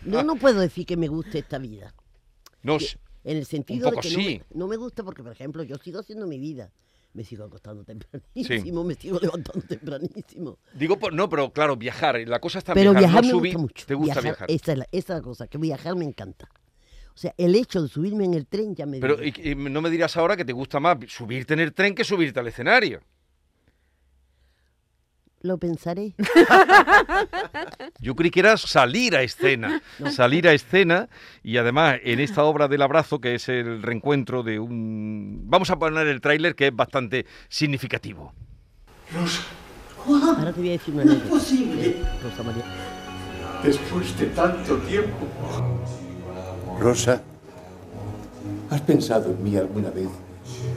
Yo 0.06 0.24
no 0.24 0.36
puedo 0.36 0.60
decir 0.60 0.86
que 0.86 0.98
me 0.98 1.08
guste 1.08 1.39
esta 1.39 1.58
vida. 1.58 1.93
No, 2.62 2.78
En 3.24 3.38
el 3.38 3.45
sentido 3.45 3.89
de 3.89 3.98
que 3.98 4.10
no, 4.12 4.15
sí. 4.19 4.41
me, 4.52 4.58
no 4.60 4.67
me 4.67 4.76
gusta 4.78 5.04
porque, 5.04 5.24
por 5.24 5.32
ejemplo, 5.32 5.63
yo 5.63 5.78
sigo 5.78 6.00
haciendo 6.00 6.28
mi 6.28 6.38
vida. 6.38 6.72
Me 7.12 7.24
sigo 7.24 7.43
acostando 7.43 7.84
tempranísimo, 7.84 8.84
me 8.84 8.93
sigo 8.93 9.17
levantando 9.19 9.65
tempranísimo. 9.67 10.60
digo, 10.76 10.95
no, 11.12 11.28
pero 11.28 11.52
claro, 11.52 11.76
viajar. 11.76 12.19
La 12.28 12.39
cosa 12.39 12.60
está 12.60 12.76
Pero 12.76 12.91
viajar, 12.91 13.02
viajar 13.10 13.22
no 13.24 13.28
me 13.28 13.32
subir. 13.32 13.54
gusta 13.54 13.62
mucho. 13.63 13.86
¿Te 13.88 13.95
gusta 13.95 14.22
viajar? 14.22 14.52
Esa 14.52 14.72
es, 14.74 14.78
la, 14.78 14.86
esa 14.91 15.13
es 15.13 15.19
la 15.19 15.22
cosa, 15.24 15.48
que 15.48 15.58
viajar 15.58 15.95
me 15.95 16.06
encanta. 16.06 16.48
O 17.15 17.17
sea, 17.17 17.34
el 17.36 17.56
hecho 17.56 17.82
de 17.82 17.88
subirme 17.89 18.26
en 18.26 18.36
el 18.36 18.45
tren 18.45 18.76
ya 18.76 18.86
me 18.86 19.00
Pero 19.00 19.17
y- 19.24 19.34
y 19.43 19.56
no 19.56 19.82
me 19.82 19.89
dirás 19.89 20.15
ahora 20.17 20.38
que 20.38 20.45
te 20.45 20.54
gusta 20.54 20.80
más 20.80 20.98
subirte 21.08 21.56
en 21.56 21.62
el 21.62 21.74
tren 21.74 21.95
que 21.95 22.04
subirte 22.04 22.39
al 22.39 22.48
escenario. 22.48 23.02
Lo 25.41 25.58
pensaré. 25.58 26.15
Yo 27.99 28.15
creí 28.15 28.30
que 28.30 28.41
era 28.41 28.58
salir 28.58 29.15
a 29.15 29.21
escena, 29.21 29.82
salir 30.12 30.47
a 30.47 30.54
escena 30.54 31.08
y 31.43 31.58
además 31.58 31.97
en 32.04 32.19
esta 32.19 32.43
obra 32.43 32.67
del 32.67 32.82
abrazo 32.82 33.21
que 33.21 33.36
es 33.36 33.47
el 33.47 33.82
reencuentro 33.82 34.43
de 34.43 34.60
un... 34.60 35.43
Vamos 35.45 35.69
a 35.69 35.80
poner 35.80 36.08
el 36.08 36.19
tráiler 36.19 36.56
que 36.56 36.67
es 36.67 36.75
bastante 36.75 37.25
significativo. 37.47 38.34
Ahora 40.06 40.52
te 40.52 40.60
voy 40.60 40.69
a 40.69 40.71
decir 40.73 40.93
una 40.93 41.04
anécdota. 41.04 41.30
Rosa 41.30 42.43
María. 42.43 42.63
Después 43.63 44.17
de 44.19 44.25
tanto 44.28 44.78
tiempo. 44.80 45.28
Rosa, 46.80 47.21
¿has 48.69 48.82
pensado 48.82 49.32
en 49.32 49.43
mí 49.43 49.56
alguna 49.56 49.89
vez 49.89 50.10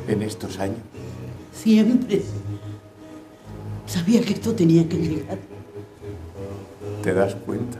en 0.08 0.22
estos 0.22 0.58
años? 0.58 0.78
Siempre. 1.52 2.22
Sabía 3.92 4.22
que 4.22 4.32
esto 4.32 4.54
tenía 4.54 4.88
que 4.88 4.96
llegar. 4.96 5.38
¿Te 7.02 7.12
das 7.12 7.34
cuenta? 7.34 7.76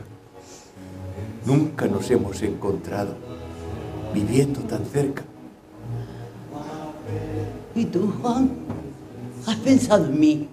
Nunca 1.43 1.87
nos 1.87 2.11
hemos 2.11 2.39
encontrado 2.43 3.15
viviendo 4.13 4.59
tan 4.59 4.85
cerca. 4.85 5.23
¿Y 7.73 7.85
tú, 7.85 8.13
Juan? 8.21 8.51
¿Has 9.47 9.55
pensado 9.55 10.05
en 10.05 10.19
mí? 10.19 10.49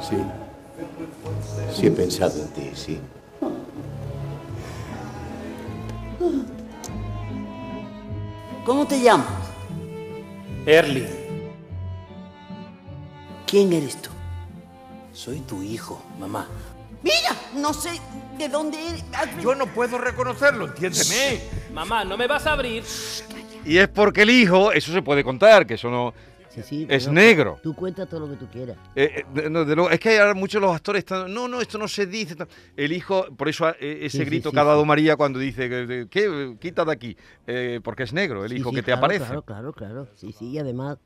Sí. 0.00 0.16
Sí 1.76 1.86
he 1.88 1.90
pensado 1.90 2.40
en 2.40 2.48
ti, 2.48 2.70
sí. 2.74 2.98
¿Cómo 8.64 8.86
te 8.86 8.98
llamas? 9.02 9.28
Erly, 10.64 11.19
¿Quién 13.50 13.72
eres 13.72 14.00
tú? 14.00 14.10
soy 15.12 15.40
tu 15.40 15.62
hijo, 15.62 16.02
mamá. 16.18 16.46
Mira, 17.02 17.34
no 17.56 17.74
sé 17.74 17.90
de 18.38 18.48
dónde 18.48 18.78
eres. 18.88 19.04
Yo 19.42 19.54
no 19.54 19.66
puedo 19.66 19.98
reconocerlo, 19.98 20.66
entiéndeme. 20.66 21.40
Mamá, 21.74 22.04
¿no 22.04 22.16
me 22.16 22.26
vas 22.26 22.46
a 22.46 22.52
abrir? 22.52 22.84
Y 23.66 23.76
es 23.78 23.88
porque 23.88 24.22
el 24.22 24.30
hijo, 24.30 24.72
eso 24.72 24.92
se 24.92 25.02
puede 25.02 25.22
contar, 25.24 25.66
que 25.66 25.74
eso 25.74 25.90
no... 25.90 26.14
Sí, 26.48 26.62
sí, 26.62 26.86
es 26.88 27.04
pero 27.04 27.12
negro. 27.12 27.60
Tú 27.62 27.74
cuentas 27.74 28.08
todo 28.08 28.20
lo 28.20 28.30
que 28.30 28.36
tú 28.36 28.46
quieras. 28.50 28.76
Eh, 28.96 29.12
eh, 29.18 29.24
de- 29.34 29.50
no, 29.50 29.64
de 29.64 29.74
luego, 29.76 29.90
es 29.90 30.00
que 30.00 30.08
hay 30.10 30.16
ahora 30.18 30.34
muchos 30.34 30.60
los 30.60 30.74
actores 30.74 31.00
están, 31.00 31.32
no, 31.32 31.46
no, 31.46 31.60
esto 31.60 31.76
no 31.78 31.86
se 31.86 32.06
dice. 32.06 32.34
tal". 32.36 32.48
El 32.76 32.92
hijo, 32.92 33.26
por 33.36 33.48
eso 33.48 33.68
eh, 33.78 34.00
ese 34.02 34.18
Sí, 34.18 34.24
grito 34.24 34.48
sí, 34.50 34.54
que 34.54 34.60
ha 34.60 34.64
dado 34.64 34.80
sí. 34.82 34.86
María 34.88 35.16
cuando 35.16 35.38
dice, 35.38 35.68
que- 35.68 36.06
¿qué? 36.10 36.56
Quita 36.60 36.84
de 36.84 36.92
aquí. 36.92 37.16
Eh, 37.46 37.80
porque 37.84 38.02
es 38.04 38.12
negro, 38.12 38.44
el 38.44 38.50
Sí, 38.50 38.56
hijo 38.56 38.70
sí, 38.70 38.76
que 38.76 38.82
te 38.82 38.86
claro, 38.86 38.98
aparece. 38.98 39.24
Claro, 39.26 39.42
claro, 39.42 39.72
claro. 39.72 40.08
Sí, 40.16 40.32
sí, 40.36 40.46
y 40.50 40.58
además 40.58 40.98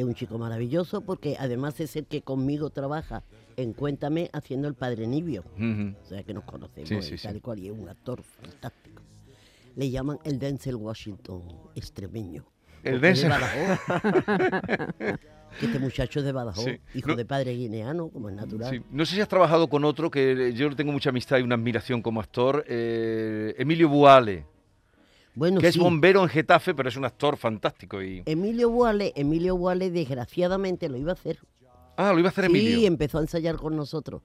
es 0.00 0.04
un 0.04 0.14
chico 0.14 0.38
maravilloso 0.38 1.00
porque 1.00 1.36
además 1.38 1.80
es 1.80 1.96
el 1.96 2.06
que 2.06 2.22
conmigo 2.22 2.70
trabaja 2.70 3.22
en 3.56 3.72
Cuéntame 3.72 4.30
haciendo 4.32 4.68
el 4.68 4.74
Padre 4.74 5.06
Nibio. 5.06 5.44
O 5.58 6.06
sea 6.08 6.22
que 6.22 6.32
nos 6.34 6.44
conocemos 6.44 7.04
Sí, 7.04 7.14
y 7.14 7.18
tal 7.18 7.36
y 7.36 7.40
cual, 7.40 7.58
y 7.58 7.66
es 7.68 7.72
un 7.72 7.88
actor 7.88 8.22
fantástico. 8.22 9.02
Le 9.76 9.90
llaman 9.90 10.18
el 10.24 10.38
Denzel 10.38 10.76
Washington 10.76 11.42
extremeño. 11.74 12.44
El 12.84 13.00
Denzel. 13.00 13.32
Que 15.58 15.64
este 15.66 15.78
muchacho 15.78 16.18
es 16.20 16.26
de 16.26 16.32
Badajoz, 16.32 16.62
Sí. 16.64 16.78
hijo 16.94 17.08
No- 17.08 17.16
de 17.16 17.24
padre 17.24 17.52
guineano, 17.54 18.08
como 18.10 18.28
es 18.28 18.36
natural. 18.36 18.70
Sí. 18.70 18.82
No 18.90 19.06
sé 19.06 19.14
si 19.14 19.20
has 19.22 19.28
trabajado 19.28 19.68
con 19.68 19.82
otro 19.84 20.10
que 20.10 20.52
yo 20.54 20.68
le 20.68 20.76
tengo 20.76 20.92
mucha 20.92 21.08
amistad 21.08 21.38
y 21.38 21.42
una 21.42 21.54
admiración 21.54 22.02
como 22.02 22.20
actor, 22.20 22.64
eh, 22.68 23.54
Emilio 23.58 23.88
Buale. 23.88 24.44
Bueno, 25.38 25.60
que 25.60 25.68
es 25.68 25.74
sí. 25.74 25.80
bombero 25.80 26.24
en 26.24 26.28
Getafe, 26.28 26.74
pero 26.74 26.88
es 26.88 26.96
un 26.96 27.04
actor 27.04 27.36
fantástico. 27.36 28.02
Y... 28.02 28.24
Emilio 28.26 28.70
Boale, 28.70 29.12
Emilio 29.14 29.56
Boale 29.56 29.88
desgraciadamente 29.88 30.88
lo 30.88 30.96
iba 30.96 31.12
a 31.12 31.14
hacer. 31.14 31.38
Ah, 31.96 32.12
lo 32.12 32.18
iba 32.18 32.28
a 32.28 32.30
hacer 32.32 32.46
Sí, 32.46 32.50
Emilio. 32.50 32.88
empezó 32.88 33.18
a 33.18 33.20
ensayar 33.20 33.56
con 33.56 33.76
nosotros. 33.76 34.22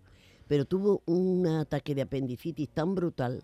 Pero 0.47 0.65
tuvo 0.65 1.03
un 1.05 1.45
ataque 1.45 1.93
de 1.93 2.01
apendicitis 2.01 2.67
tan 2.69 2.95
brutal, 2.95 3.43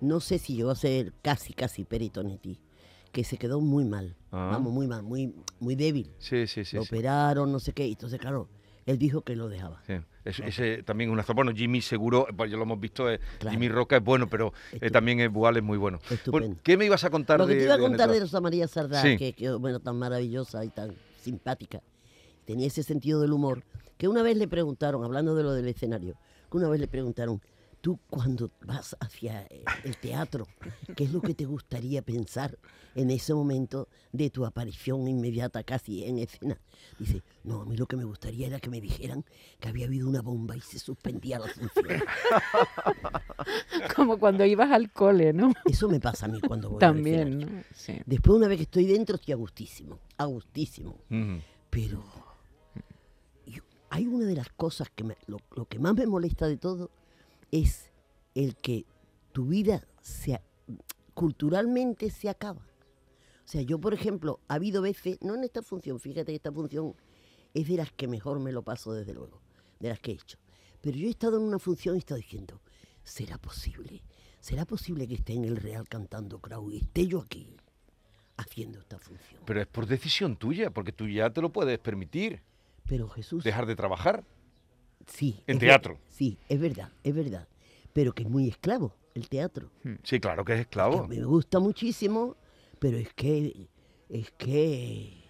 no 0.00 0.20
sé 0.20 0.38
si 0.38 0.54
llegó 0.54 0.70
a 0.70 0.76
ser 0.76 1.12
casi, 1.20 1.52
casi 1.52 1.84
peritonitis, 1.84 2.60
que 3.10 3.24
se 3.24 3.38
quedó 3.38 3.60
muy 3.60 3.84
mal. 3.84 4.16
Ah. 4.30 4.50
Vamos, 4.52 4.72
muy 4.72 4.86
mal, 4.86 5.02
muy, 5.02 5.34
muy 5.58 5.74
débil. 5.74 6.12
Sí, 6.18 6.46
sí, 6.46 6.64
sí. 6.64 6.76
lo 6.76 6.84
sí. 6.84 6.94
operaron, 6.94 7.50
no 7.50 7.58
sé 7.58 7.72
qué. 7.72 7.88
y 7.88 7.92
Entonces, 7.92 8.20
claro, 8.20 8.48
él 8.86 8.98
dijo 8.98 9.22
que 9.22 9.34
lo 9.34 9.48
dejaba. 9.48 9.82
Sí, 9.84 9.94
es- 10.28 10.40
ese 10.40 10.82
también 10.82 11.10
es 11.10 11.12
un 11.14 11.20
actor. 11.20 11.34
Bueno, 11.34 11.52
Jimmy 11.54 11.80
seguro, 11.82 12.26
pues 12.36 12.50
ya 12.50 12.56
lo 12.56 12.62
hemos 12.64 12.78
visto, 12.80 13.10
eh, 13.10 13.20
Claro. 13.38 13.52
Jimmy 13.52 13.68
Roca 13.68 13.96
es 13.96 14.04
bueno, 14.04 14.28
pero 14.28 14.52
eh, 14.72 14.90
también 14.90 15.20
es 15.20 15.30
Bual 15.30 15.56
es 15.56 15.62
muy 15.62 15.78
bueno. 15.78 15.98
¿Qué 16.62 16.76
me 16.76 16.84
ibas 16.86 17.04
a 17.04 17.10
contar 17.10 17.38
Lo 17.38 17.46
que 17.46 17.54
de 17.54 17.58
te 17.60 17.64
iba 17.66 17.74
a 17.74 17.78
contar 17.78 18.10
de 18.10 18.20
Rosa 18.20 18.40
María 18.40 18.68
Sardá, 18.68 19.02
Sí. 19.02 19.16
que, 19.16 19.32
que, 19.32 19.50
bueno, 19.52 19.80
tan 19.80 19.96
maravillosa 19.98 20.64
y 20.64 20.68
tan 20.68 20.94
simpática, 21.20 21.80
tenía 22.44 22.66
ese 22.66 22.82
sentido 22.82 23.20
del 23.20 23.32
humor, 23.32 23.62
que 23.96 24.08
una 24.08 24.22
vez 24.22 24.36
le 24.36 24.48
preguntaron, 24.48 25.04
hablando 25.04 25.34
de 25.34 25.42
lo 25.42 25.52
del 25.52 25.66
escenario, 25.68 26.14
que 26.50 26.56
una 26.56 26.68
vez 26.68 26.80
le 26.80 26.88
preguntaron, 26.88 27.40
tú 27.80 27.98
cuando 28.10 28.50
vas 28.66 28.96
hacia 29.00 29.42
eh, 29.50 29.64
el 29.84 29.96
teatro, 29.96 30.46
¿qué 30.96 31.04
es 31.04 31.12
lo 31.12 31.20
que 31.20 31.34
te 31.34 31.44
gustaría 31.44 32.02
pensar 32.02 32.58
en 32.94 33.10
ese 33.10 33.32
momento 33.34 33.88
de 34.12 34.30
tu 34.30 34.44
aparición 34.44 35.06
inmediata 35.06 35.62
casi 35.62 36.04
en 36.04 36.18
escena? 36.18 36.58
Dice, 36.98 37.22
no, 37.44 37.62
a 37.62 37.64
mí 37.64 37.76
lo 37.76 37.86
que 37.86 37.96
me 37.96 38.04
gustaría 38.04 38.48
era 38.48 38.58
que 38.60 38.68
me 38.70 38.80
dijeran 38.80 39.24
que 39.60 39.68
había 39.68 39.86
habido 39.86 40.08
una 40.08 40.22
bomba 40.22 40.56
y 40.56 40.60
se 40.60 40.78
suspendía 40.78 41.38
la 41.38 41.46
función. 41.48 42.02
Como 43.94 44.18
cuando 44.18 44.44
ibas 44.44 44.70
al 44.70 44.90
cole, 44.92 45.32
¿no? 45.32 45.52
Eso 45.64 45.88
me 45.88 46.00
pasa 46.00 46.26
a 46.26 46.28
mí 46.28 46.40
cuando 46.40 46.68
voy 46.70 46.76
al 46.76 46.80
También, 46.80 47.28
escenario. 47.28 47.56
¿no? 47.58 47.62
Sí. 47.74 48.00
Después, 48.06 48.36
una 48.36 48.48
vez 48.48 48.56
que 48.58 48.62
estoy 48.64 48.86
dentro, 48.86 49.16
estoy 49.16 49.32
a 49.32 49.36
gustísimo, 49.36 49.98
a 50.16 50.24
gustísimo. 50.26 50.98
Ujú. 51.10 51.40
Pero 51.70 52.02
yo- 53.46 53.62
hay 53.90 54.06
una 54.06 54.26
de 54.26 54.34
las 54.34 54.48
cosas 54.50 54.88
que 54.94 55.04
me- 55.04 55.16
lo, 55.26 55.38
lo 55.54 55.64
que 55.66 55.78
más 55.78 55.94
me 55.94 56.06
molesta 56.06 56.46
de 56.46 56.56
todo 56.56 56.90
es 57.50 57.90
el 58.34 58.56
que 58.56 58.86
tu 59.32 59.46
vida 59.46 59.86
se, 60.00 60.40
culturalmente 61.14 62.10
se 62.10 62.28
acaba. 62.28 62.62
O 63.48 63.50
sea, 63.50 63.62
yo, 63.62 63.78
por 63.80 63.94
ejemplo, 63.94 64.40
ha 64.48 64.54
habido 64.54 64.82
veces, 64.82 65.18
no 65.22 65.34
en 65.34 65.44
esta 65.44 65.62
función, 65.62 65.98
fíjate 65.98 66.32
que 66.32 66.36
esta 66.36 66.52
función 66.52 66.94
es 67.54 67.66
de 67.66 67.76
las 67.76 67.90
que 67.92 68.06
mejor 68.06 68.40
me 68.40 68.52
lo 68.52 68.62
paso, 68.62 68.92
desde 68.92 69.14
luego, 69.14 69.40
de 69.80 69.88
las 69.88 70.00
que 70.00 70.12
he 70.12 70.14
hecho. 70.14 70.38
Pero 70.80 70.96
yo 70.96 71.06
he 71.06 71.10
estado 71.10 71.38
en 71.38 71.44
una 71.44 71.58
función 71.58 71.94
y 71.94 71.98
he 71.98 72.00
estado 72.00 72.20
diciendo, 72.20 72.60
¿será 73.02 73.38
posible? 73.38 74.02
¿Será 74.40 74.64
posible 74.64 75.08
que 75.08 75.14
esté 75.14 75.32
en 75.32 75.44
el 75.44 75.56
Real 75.56 75.88
cantando 75.88 76.40
Krau 76.40 76.70
y 76.70 76.78
esté 76.78 77.06
yo 77.06 77.20
aquí 77.20 77.56
haciendo 78.36 78.78
esta 78.80 78.98
función? 78.98 79.42
Pero 79.44 79.60
es 79.60 79.66
por 79.66 79.86
decisión 79.86 80.36
tuya, 80.36 80.70
porque 80.70 80.92
tú 80.92 81.08
ya 81.08 81.30
te 81.30 81.40
lo 81.40 81.50
puedes 81.50 81.78
permitir. 81.78 82.42
Pero 82.86 83.08
Jesús... 83.08 83.44
Dejar 83.44 83.66
de 83.66 83.76
trabajar. 83.76 84.24
Sí. 85.08 85.42
En 85.46 85.58
ver- 85.58 85.68
teatro. 85.68 85.98
Sí, 86.08 86.38
es 86.48 86.60
verdad, 86.60 86.90
es 87.02 87.14
verdad. 87.14 87.48
Pero 87.92 88.12
que 88.12 88.22
es 88.22 88.28
muy 88.28 88.48
esclavo 88.48 88.94
el 89.14 89.28
teatro. 89.28 89.70
Sí, 90.04 90.20
claro 90.20 90.44
que 90.44 90.54
es 90.54 90.60
esclavo. 90.60 91.06
Me 91.08 91.22
gusta 91.24 91.58
muchísimo, 91.58 92.36
pero 92.78 92.96
es 92.98 93.12
que 93.14 93.68
es 94.08 94.30
que 94.38 95.24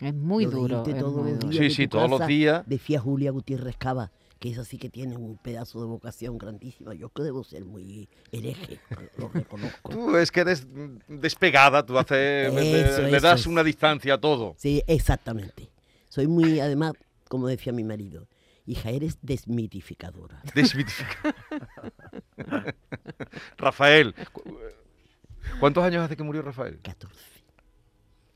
Es 0.00 0.14
muy 0.14 0.44
lo 0.44 0.50
duro. 0.50 0.84
es 0.86 0.94
muy 1.04 1.52
Sí, 1.52 1.58
de 1.58 1.70
sí, 1.70 1.88
todos 1.88 2.10
los 2.10 2.26
días. 2.26 2.64
Decía 2.66 2.98
Julia 3.00 3.30
Gutiérrez 3.30 3.76
Cava, 3.76 4.10
que 4.38 4.50
es 4.50 4.58
así 4.58 4.78
que 4.78 4.88
tiene 4.88 5.16
un 5.16 5.36
pedazo 5.36 5.80
de 5.80 5.86
vocación 5.86 6.38
grandísima. 6.38 6.94
Yo 6.94 7.10
que 7.10 7.22
debo 7.22 7.44
ser 7.44 7.64
muy 7.64 8.08
hereje, 8.32 8.80
lo 9.18 9.28
reconozco. 9.28 9.90
Tú 9.90 10.16
es 10.16 10.32
que 10.32 10.40
eres 10.40 10.66
despegada, 11.06 11.84
tú 11.84 11.98
haces, 11.98 12.52
le- 12.52 12.80
Eso, 12.80 13.02
le 13.02 13.20
das 13.20 13.46
una 13.46 13.62
distancia 13.62 14.14
a 14.14 14.18
todo. 14.20 14.54
Sí, 14.58 14.82
exactamente. 14.86 15.70
Soy 16.08 16.26
muy, 16.26 16.58
además, 16.60 16.94
como 17.28 17.46
decía 17.46 17.72
mi 17.72 17.84
marido, 17.84 18.26
hija, 18.66 18.90
eres 18.90 19.18
desmitificadora. 19.22 20.40
Desmitifica. 20.54 21.34
Rafael, 23.58 24.14
cu- 24.32 24.42
¿cuántos 25.58 25.84
años 25.84 26.02
hace 26.04 26.16
que 26.16 26.22
murió 26.22 26.42
Rafael? 26.42 26.80
14. 26.80 27.14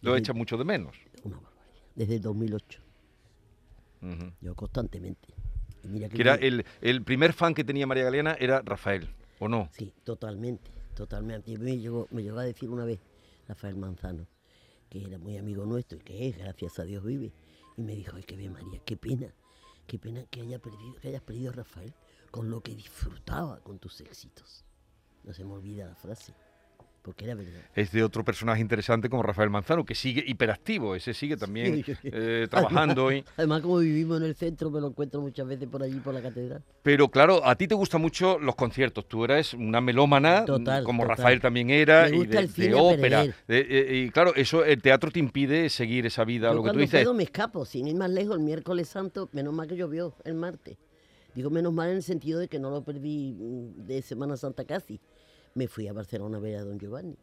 Lo 0.00 0.16
echa 0.16 0.32
mucho 0.32 0.56
de 0.56 0.64
menos. 0.64 0.96
Desde 1.94 2.16
el 2.16 2.22
2008. 2.22 2.80
Ujú. 4.02 4.32
Yo 4.40 4.54
constantemente. 4.54 5.28
Y 5.82 5.88
mira 5.88 6.08
Que 6.08 6.20
era 6.20 6.34
el, 6.34 6.64
el 6.80 7.02
primer 7.02 7.32
fan 7.32 7.54
que 7.54 7.64
tenía 7.64 7.86
María 7.86 8.04
Galeana 8.04 8.36
era 8.38 8.60
Rafael, 8.62 9.08
¿o 9.38 9.48
no? 9.48 9.68
Sí, 9.72 9.92
totalmente, 10.04 10.70
totalmente. 10.94 11.50
Y 11.52 11.56
me 11.58 11.78
llegó, 11.78 12.08
me 12.10 12.22
llegó 12.22 12.38
a 12.38 12.44
decir 12.44 12.68
una 12.68 12.84
vez 12.84 13.00
Rafael 13.48 13.76
Manzano, 13.76 14.26
que 14.90 15.04
era 15.04 15.18
muy 15.18 15.36
amigo 15.38 15.64
nuestro 15.64 15.98
y 15.98 16.02
que 16.02 16.28
es, 16.28 16.36
gracias 16.38 16.78
a 16.78 16.84
Dios 16.84 17.02
vive, 17.04 17.32
y 17.76 17.82
me 17.82 17.94
dijo, 17.94 18.16
ay, 18.16 18.24
qué 18.24 18.36
bien 18.36 18.52
María, 18.52 18.80
qué 18.84 18.96
pena, 18.96 19.32
qué 19.86 19.98
pena 19.98 20.24
que, 20.26 20.40
haya 20.42 20.58
perdido, 20.58 20.94
que 21.00 21.08
hayas 21.08 21.22
perdido 21.22 21.50
a 21.50 21.54
Rafael 21.54 21.94
con 22.30 22.50
lo 22.50 22.62
que 22.62 22.74
disfrutaba 22.74 23.60
con 23.60 23.78
tus 23.78 24.00
éxitos. 24.00 24.64
No 25.22 25.32
se 25.32 25.44
me 25.44 25.52
olvida 25.52 25.86
la 25.86 25.94
frase, 25.94 26.34
porque 27.04 27.26
era 27.26 27.34
verdad. 27.34 27.60
Es 27.74 27.92
de 27.92 28.02
otro 28.02 28.24
personaje 28.24 28.62
interesante 28.62 29.10
como 29.10 29.22
Rafael 29.22 29.50
Manzano, 29.50 29.84
que 29.84 29.94
sigue 29.94 30.24
hiperactivo, 30.26 30.94
ese 30.94 31.12
sigue 31.12 31.36
también 31.36 31.84
Sí, 31.84 31.94
eh, 32.04 32.46
trabajando. 32.50 33.12
y- 33.12 33.16
Además, 33.16 33.32
además, 33.36 33.60
como 33.62 33.78
vivimos 33.78 34.16
en 34.20 34.22
el 34.24 34.34
centro, 34.34 34.70
me 34.70 34.80
lo 34.80 34.88
encuentro 34.88 35.20
muchas 35.20 35.46
veces 35.46 35.68
por 35.68 35.82
allí, 35.82 36.00
por 36.00 36.14
la 36.14 36.22
catedral. 36.22 36.62
Pero 36.82 37.08
claro, 37.10 37.46
a 37.46 37.54
ti 37.56 37.68
te 37.68 37.74
gustan 37.74 38.00
mucho 38.00 38.38
los 38.38 38.54
conciertos. 38.54 39.06
Tú 39.06 39.22
eres 39.24 39.52
una 39.52 39.82
melómana, 39.82 40.46
Total, 40.46 40.82
como 40.82 41.02
total. 41.02 41.16
Rafael 41.18 41.40
también 41.42 41.68
era, 41.68 42.08
Me 42.08 42.16
y 42.16 42.26
de, 42.26 42.38
el 42.38 42.48
cine 42.48 42.68
de 42.68 42.72
a 42.78 42.82
ópera. 42.82 43.22
De- 43.22 43.34
eh, 43.48 43.96
y 44.06 44.10
claro, 44.10 44.34
eso 44.34 44.64
el 44.64 44.80
teatro 44.80 45.10
te 45.10 45.18
impide 45.18 45.68
seguir 45.68 46.06
esa 46.06 46.24
vida, 46.24 46.48
Yo 46.48 46.54
lo 46.54 46.62
que 46.64 46.70
tú 46.70 46.78
dices. 46.78 47.02
puedo 47.02 47.12
me 47.12 47.24
escapo, 47.24 47.66
sin 47.66 47.86
ir 47.86 47.96
más 47.96 48.08
lejos, 48.10 48.38
el 48.38 48.42
miércoles 48.42 48.88
santo, 48.88 49.28
menos 49.32 49.52
mal 49.52 49.68
que 49.68 49.76
llovió 49.76 50.14
el 50.24 50.34
martes. 50.34 50.78
Digo 51.34 51.50
menos 51.50 51.72
mal 51.74 51.90
en 51.90 51.96
el 51.96 52.02
sentido 52.02 52.38
de 52.38 52.48
que 52.48 52.58
no 52.58 52.70
lo 52.70 52.82
perdí 52.82 53.34
mm, 53.38 53.86
de 53.86 54.00
Semana 54.00 54.36
Santa 54.38 54.64
casi. 54.64 55.00
Me 55.54 55.68
fui 55.68 55.86
a 55.88 55.92
Barcelona 55.92 56.38
a 56.38 56.40
ver 56.40 56.56
a 56.56 56.64
Don 56.64 56.78
Giovanni, 56.78 57.16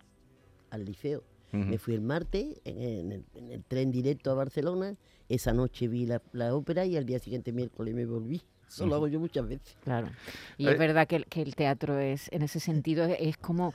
al 0.69 0.85
liceo. 0.85 1.23
Me 1.53 1.77
fui 1.77 1.93
el 1.93 1.99
martes 2.01 2.61
en, 2.63 2.81
en 2.81 3.11
el, 3.11 3.25
en 3.35 3.51
el 3.51 3.61
tren 3.65 3.91
directo 3.91 4.31
a 4.31 4.35
Barcelona. 4.35 4.95
Esa 5.27 5.51
noche 5.53 5.89
vi 5.89 6.05
la, 6.05 6.21
la 6.31 6.55
ópera 6.55 6.85
y 6.85 6.95
al 6.95 7.05
día 7.05 7.19
siguiente 7.19 7.51
miércoles 7.51 7.93
me 7.93 8.05
volví. 8.05 8.41
Eso 8.69 8.85
lo 8.85 8.95
hago 8.95 9.09
yo 9.09 9.19
muchas 9.19 9.45
veces. 9.49 9.75
Claro. 9.83 10.09
Y 10.57 10.65
Eh, 10.67 10.71
es 10.71 10.79
verdad 10.79 11.05
que 11.09 11.17
el, 11.17 11.25
que 11.25 11.41
el 11.41 11.55
teatro 11.55 11.99
es, 11.99 12.29
en 12.31 12.41
ese 12.43 12.61
sentido, 12.61 13.03
es, 13.03 13.17
es 13.19 13.37
como, 13.37 13.73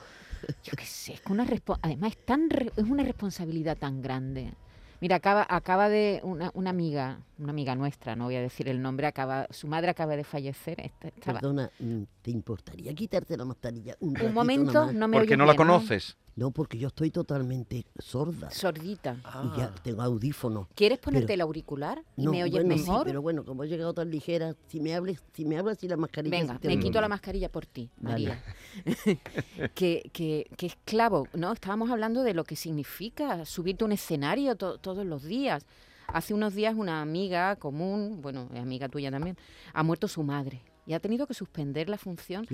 yo 0.65 0.73
qué 0.75 0.87
sé, 0.87 1.13
es 1.13 1.21
que 1.21 1.31
una 1.35 1.45
respo- 1.47 1.79
además 1.83 2.13
es, 2.13 2.25
tan 2.25 2.49
re- 2.49 2.73
es 2.75 2.85
una 2.85 3.03
responsabilidad 3.05 3.77
tan 3.77 4.01
grande. 4.01 4.55
Mira, 5.01 5.17
acaba, 5.17 5.47
acaba 5.49 5.89
de 5.89 6.21
una, 6.23 6.51
una 6.55 6.71
amiga, 6.71 7.21
una 7.39 7.51
amiga 7.51 7.75
nuestra, 7.75 8.17
no 8.17 8.25
voy 8.25 8.37
a 8.37 8.41
decir 8.41 8.69
el 8.69 8.81
nombre, 8.81 9.07
acaba, 9.07 9.47
su 9.51 9.67
madre 9.67 9.91
acaba 9.91 10.17
de 10.17 10.25
fallecer. 10.25 10.81
esta- 10.81 11.09
estaba- 11.09 11.41
Perdona, 11.41 11.71
mm, 11.79 12.03
¿te 12.23 12.31
importaría 12.31 12.95
quitarte 12.95 13.37
la 13.37 13.45
mascarilla 13.45 13.97
un, 14.01 14.15
ratito 14.15 14.33
momento, 14.33 14.73
nada 14.73 14.87
más? 14.87 14.95
no 14.95 15.09
me 15.09 15.17
Porque 15.19 15.37
no 15.37 15.45
la 15.47 15.55
conoces. 15.55 16.17
No, 16.37 16.51
porque 16.51 16.77
yo 16.77 16.89
estoy 16.89 17.11
totalmente 17.11 17.87
sorda. 17.99 18.51
Sordita. 18.51 19.17
Y 19.55 19.59
ya 19.59 19.75
tengo 19.83 20.03
audífonos. 20.03 20.67
¿Quieres 20.75 20.99
ponerte 20.99 21.29
Pero- 21.29 21.35
el 21.35 21.41
auricular 21.41 22.05
y 22.15 22.25
No, 22.27 22.31
me 22.31 22.43
oyes 22.45 22.63
bueno, 22.63 22.75
sí, 22.77 22.81
mejor? 22.91 23.07
pero 23.07 23.23
bueno, 23.23 23.43
como 23.43 23.65
he 23.65 23.69
llegado 23.69 23.95
tan 23.95 24.11
ligera, 24.11 24.55
si 24.67 24.79
me 24.81 24.95
hables, 24.95 25.19
si 25.33 25.47
me 25.47 25.57
hablas 25.57 25.83
y 25.83 25.89
la 25.89 25.97
mascarilla. 25.97 26.39
Venga, 26.39 26.59
te 26.59 26.69
me 26.69 26.79
quito 26.79 27.01
la 27.01 27.09
mascarilla 27.09 27.49
por 27.49 27.65
ti, 27.65 27.89
Dale. 27.97 28.13
María. 28.29 28.43
que, 29.75 30.11
que, 30.13 30.47
que 30.59 30.67
esclavo, 30.67 31.27
¿no? 31.33 31.53
Estábamos 31.53 31.91
hablando 31.91 32.23
de 32.23 32.35
lo 32.35 32.45
que 32.45 32.55
significa 32.57 33.47
subirte 33.47 33.85
a 33.85 33.87
un 33.87 33.93
escenario 33.93 34.57
to- 34.57 34.77
todos 34.87 35.05
los 35.05 35.25
días. 35.25 35.67
Hace 36.07 36.33
unos 36.33 36.55
días 36.55 36.77
una 36.77 37.03
amiga 37.03 37.57
común, 37.57 38.21
bueno, 38.23 38.49
amiga 38.57 38.89
tuya 38.89 39.11
también, 39.11 39.37
ha 39.75 39.83
muerto 39.83 40.07
su 40.07 40.23
madre 40.23 40.63
y 40.87 40.93
ha 40.93 41.01
tenido 41.01 41.27
que 41.27 41.35
suspender 41.35 41.89
la 41.89 41.99
función. 41.99 42.47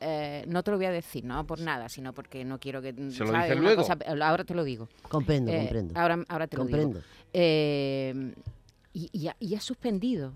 Eh, 0.00 0.44
no 0.48 0.62
te 0.62 0.70
lo 0.70 0.78
voy 0.78 0.86
a 0.86 0.90
decir, 0.90 1.22
no 1.26 1.46
por 1.46 1.60
nada, 1.60 1.90
sino 1.90 2.14
porque 2.14 2.42
no 2.44 2.58
quiero 2.58 2.80
que... 2.80 2.92
¿Se 2.94 3.00
lo 3.20 3.26
¿sabes? 3.26 3.42
dices 3.42 3.56
Una 3.58 3.62
luego? 3.62 3.82
cosa- 3.82 3.98
ahora 4.26 4.44
te 4.44 4.54
lo 4.54 4.64
digo. 4.64 4.88
Comprendo, 5.10 5.52
Eh, 5.52 5.58
comprendo. 5.58 6.00
Ahora, 6.00 6.24
ahora 6.28 6.46
te 6.46 6.56
lo 6.56 6.62
Comprendo. 6.62 6.98
digo. 7.00 7.10
Eh, 7.34 8.34
y, 8.94 9.10
y 9.12 9.28
ha, 9.28 9.36
y 9.38 9.54
ha 9.54 9.60
suspendido 9.60 10.32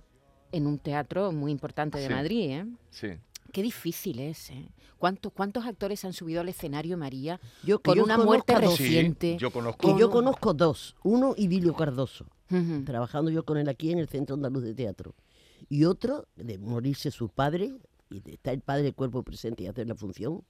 en 0.52 0.66
un 0.66 0.78
teatro 0.78 1.32
muy 1.32 1.50
importante 1.50 1.98
de 1.98 2.08
Sí. 2.08 2.12
Madrid, 2.12 2.50
¿eh? 2.50 2.66
Sí. 2.90 3.08
Qué 3.52 3.62
difícil 3.62 4.18
es, 4.20 4.50
¿eh? 4.50 4.68
¿Cuántos, 4.98 5.32
¿Cuántos 5.32 5.64
actores 5.64 6.04
han 6.04 6.12
subido 6.12 6.40
al 6.40 6.48
escenario, 6.48 6.98
María, 6.98 7.40
Yo, 7.64 7.80
con 7.80 7.96
yo 7.96 8.04
una 8.04 8.18
muerte 8.18 8.52
dos. 8.54 8.78
reciente? 8.78 9.37
yo 9.38 9.50
conozco. 9.50 9.94
Que 9.94 9.98
yo 10.00 10.11
con- 10.11 10.24
conozco 10.24 10.54
dos. 10.54 10.96
Uno, 11.04 11.34
Idilio 11.37 11.74
Cardoso, 11.74 12.26
trabajando 12.84 13.30
yo 13.30 13.44
con 13.44 13.56
él 13.58 13.68
aquí 13.68 13.90
en 13.92 13.98
el 13.98 14.08
Centro 14.08 14.34
Andaluz 14.34 14.64
de 14.64 14.74
Teatro. 14.74 15.14
Y 15.68 15.84
otro, 15.84 16.26
de 16.37 16.58
morirse 16.58 17.11
su 17.11 17.28
padre, 17.28 17.74
y 18.11 18.20
de 18.20 18.34
estar 18.34 18.54
el 18.54 18.61
padre 18.61 18.82
de 18.84 18.92
cuerpo 18.92 19.22
presente 19.22 19.62
y 19.64 19.66
hacer 19.66 19.87
la 19.87 19.94
función, 19.94 20.42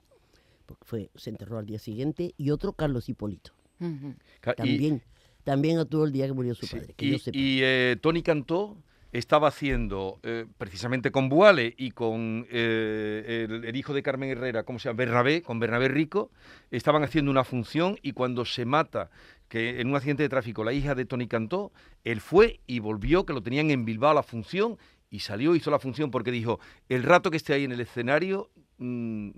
porque 0.67 0.85
fue, 0.85 1.11
se 1.15 1.31
enterró 1.31 1.59
al 1.59 1.67
día 1.67 1.79
siguiente. 1.79 2.35
Y 2.37 2.51
otro, 2.51 2.73
Carlos 2.73 3.09
Hipólito. 3.09 3.53
Ujú. 3.81 4.15
Ca- 4.41 4.53
y- 4.53 4.57
También, 4.57 5.03
también 5.45 5.79
actuó 5.79 6.05
el 6.05 6.13
día 6.13 6.27
que 6.27 6.33
murió 6.33 6.55
su 6.55 6.67
padre. 6.67 6.95
Que 6.97 7.09
yo 7.11 7.17
Y, 7.17 7.19
sepa. 7.19 7.39
y, 7.39 7.61
eh, 7.63 7.97
Tony 8.01 8.23
Cantó 8.23 8.77
estaba 9.13 9.49
haciendo, 9.49 10.19
eh, 10.23 10.47
precisamente 10.59 11.11
con 11.11 11.29
Buale 11.29 11.75
y 11.77 11.93
con 11.93 12.47
eh, 12.51 13.47
el, 13.49 13.77
hijo 13.77 13.95
de 13.95 14.03
Carmen 14.03 14.31
Herrera, 14.31 14.65
¿cómo 14.65 14.79
se 14.79 14.89
llama? 14.89 14.99
Bernabé, 14.99 15.43
con 15.43 15.59
Bernabé 15.59 15.89
Rico, 15.89 16.31
estaban 16.71 17.03
haciendo 17.03 17.31
una 17.31 17.45
función 17.45 17.99
y 18.03 18.13
cuando 18.13 18.45
se 18.45 18.65
mata, 18.65 19.11
que 19.49 19.81
en 19.81 19.89
un 19.89 19.97
accidente 19.97 20.23
de 20.23 20.29
tráfico, 20.29 20.63
la 20.63 20.75
hija 20.75 20.95
de 20.95 21.07
Tony 21.07 21.27
Cantó, 21.27 21.73
él 22.05 22.21
fue 22.21 22.61
y 22.67 22.81
volvió, 22.81 23.25
que 23.25 23.33
lo 23.33 23.43
tenían 23.43 23.71
en 23.71 23.85
Bilbao 23.85 24.13
la 24.13 24.23
función, 24.23 24.77
y 25.11 25.21
salió, 25.21 25.55
hizo 25.55 25.71
la 25.71 25.79
función 25.79 26.11
porque 26.11 26.31
dijo, 26.31 26.61
el 26.89 27.03
rato 27.03 27.31
que 27.31 27.37
esté 27.37 27.55
ahí 27.55 27.65
en 27.65 27.73
el 27.73 27.81
escenario, 27.81 28.51
mm, 28.79 29.31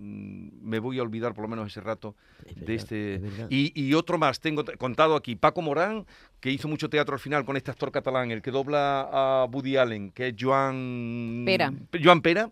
me 0.63 0.79
voy 0.79 0.99
a 0.99 1.03
olvidar 1.03 1.33
por 1.33 1.43
lo 1.43 1.49
menos 1.49 1.67
ese 1.69 1.81
rato 1.81 2.17
de 2.57 2.75
este... 2.75 3.21
Y, 3.51 3.73
y 3.81 3.95
otro 3.95 4.19
más, 4.19 4.41
tengo 4.41 4.65
contado 4.79 5.15
aquí, 5.15 5.37
Paco 5.37 5.63
Morán, 5.63 6.07
que 6.41 6.51
hizo 6.51 6.67
mucho 6.67 6.89
teatro 6.89 7.15
al 7.15 7.21
final 7.21 7.45
con 7.45 7.57
este 7.57 7.71
actor 7.71 7.93
catalán, 7.93 8.31
el 8.31 8.43
que 8.43 8.51
dobla 8.51 9.09
a 9.13 9.45
Woody 9.47 9.77
Allen, 9.77 10.11
que 10.11 10.29
es 10.29 10.35
Joan 10.39 11.45
Pera. 11.47 11.73
Joan 12.03 12.21
Pera, 12.21 12.51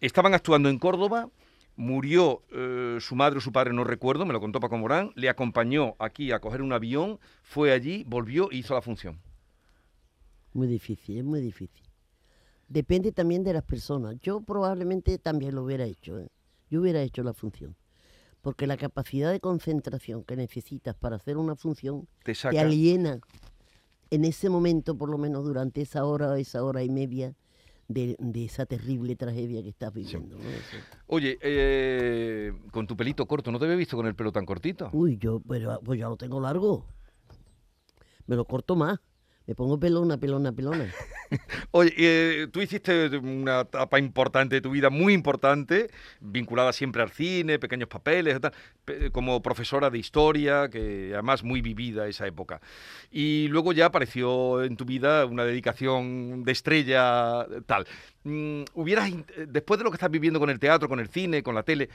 estaban 0.00 0.34
actuando 0.34 0.68
en 0.68 0.78
Córdoba, 0.78 1.28
murió 1.76 2.42
eh, 2.50 2.98
su 3.00 3.14
madre 3.14 3.38
o 3.38 3.40
su 3.40 3.52
padre, 3.52 3.72
no 3.72 3.84
recuerdo, 3.84 4.26
me 4.26 4.32
lo 4.32 4.40
contó 4.40 4.58
Paco 4.58 4.76
Morán, 4.76 5.12
le 5.14 5.28
acompañó 5.28 5.94
aquí 6.00 6.32
a 6.32 6.40
coger 6.40 6.60
un 6.60 6.72
avión, 6.72 7.20
fue 7.42 7.70
allí, 7.70 8.04
volvió 8.08 8.48
y 8.50 8.58
hizo 8.58 8.74
la 8.74 8.82
función. 8.82 9.20
Muy 10.54 10.66
difícil, 10.66 11.18
es 11.18 11.24
muy 11.24 11.40
difícil. 11.40 11.87
Depende 12.68 13.12
también 13.12 13.44
de 13.44 13.54
las 13.54 13.64
personas. 13.64 14.16
Yo 14.20 14.40
probablemente 14.40 15.18
también 15.18 15.54
lo 15.54 15.64
hubiera 15.64 15.84
hecho. 15.84 16.18
¿eh? 16.18 16.28
Yo 16.70 16.82
hubiera 16.82 17.02
hecho 17.02 17.22
la 17.22 17.32
función. 17.32 17.74
Porque 18.42 18.66
la 18.66 18.76
capacidad 18.76 19.32
de 19.32 19.40
concentración 19.40 20.22
que 20.22 20.36
necesitas 20.36 20.94
para 20.94 21.16
hacer 21.16 21.36
una 21.38 21.56
función 21.56 22.06
Te 22.22 22.58
aliena 22.58 23.20
en 24.10 24.24
ese 24.24 24.48
momento, 24.48 24.96
por 24.96 25.10
lo 25.10 25.18
menos 25.18 25.44
durante 25.44 25.82
esa 25.82 26.04
hora 26.04 26.30
o 26.30 26.34
esa 26.34 26.62
hora 26.62 26.82
y 26.82 26.88
media, 26.88 27.34
de, 27.88 28.16
de 28.18 28.44
esa 28.44 28.66
terrible 28.66 29.16
tragedia 29.16 29.62
que 29.62 29.70
estás 29.70 29.92
viviendo. 29.92 30.36
Oye, 31.06 31.38
eh, 31.40 32.52
con 32.70 32.86
tu 32.86 32.96
pelito 32.96 33.26
corto, 33.26 33.50
¿no 33.50 33.58
te 33.58 33.64
había 33.64 33.76
visto 33.76 33.96
con 33.96 34.06
el 34.06 34.14
pelo 34.14 34.30
tan 34.30 34.44
cortito? 34.46 34.90
Uy, 34.92 35.16
yo, 35.18 35.40
pero 35.40 35.80
pues 35.82 35.98
ya 35.98 36.08
lo 36.08 36.16
tengo 36.16 36.40
largo. 36.40 36.84
Me 38.26 38.36
lo 38.36 38.44
corto 38.44 38.76
más. 38.76 39.00
Me 39.48 39.54
pongo 39.54 39.80
pelona, 39.80 40.18
pelona, 40.18 40.52
pelona. 40.52 40.92
Oye, 41.70 41.92
eh, 41.96 42.48
tú 42.52 42.60
hiciste 42.60 43.16
una 43.16 43.60
etapa 43.60 43.98
importante 43.98 44.56
de 44.56 44.60
tu 44.60 44.70
vida, 44.70 44.90
muy 44.90 45.14
importante, 45.14 45.88
vinculada 46.20 46.70
siempre 46.74 47.00
al 47.00 47.08
cine, 47.08 47.58
pequeños 47.58 47.88
papeles, 47.88 48.38
tal, 48.42 48.52
como 49.10 49.40
profesora 49.40 49.88
de 49.88 49.96
historia, 49.98 50.68
que 50.68 51.12
además 51.14 51.42
muy 51.44 51.62
vivida 51.62 52.06
esa 52.06 52.26
época. 52.26 52.60
Y 53.10 53.48
luego 53.48 53.72
ya 53.72 53.86
apareció 53.86 54.62
en 54.62 54.76
tu 54.76 54.84
vida 54.84 55.24
una 55.24 55.44
dedicación 55.46 56.44
de 56.44 56.52
estrella, 56.52 57.46
tal. 57.64 57.86
Mm, 58.24 58.64
hubieras, 58.74 59.10
después 59.48 59.78
de 59.78 59.84
lo 59.84 59.90
que 59.90 59.96
estás 59.96 60.10
viviendo 60.10 60.38
con 60.40 60.50
el 60.50 60.58
teatro, 60.58 60.90
con 60.90 61.00
el 61.00 61.08
cine, 61.08 61.42
con 61.42 61.54
la 61.54 61.62
tele, 61.62 61.88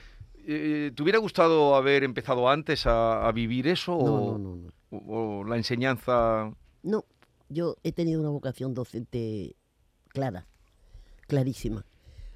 eh, 0.47 0.91
¿te 0.95 1.03
hubiera 1.03 1.19
gustado 1.19 1.75
haber 1.75 2.03
empezado 2.03 2.49
antes 2.49 2.87
a, 2.87 3.27
a 3.27 3.31
vivir 3.31 3.67
eso? 3.67 3.91
No, 3.91 4.15
o, 4.15 4.37
no, 4.39 4.39
no, 4.39 4.55
no. 4.55 4.97
o- 4.97 5.39
o 5.41 5.43
la 5.43 5.55
enseñanza... 5.57 6.51
No, 6.81 7.05
yo 7.49 7.77
he 7.84 7.91
tenido 7.91 8.19
una 8.19 8.29
vocación 8.29 8.73
docente 8.73 9.56
clara, 10.10 10.47
clarísima. 11.27 11.86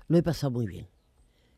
Lo 0.07 0.17
he 0.17 0.23
pasado 0.23 0.51
muy 0.51 0.67
bien. 0.67 0.87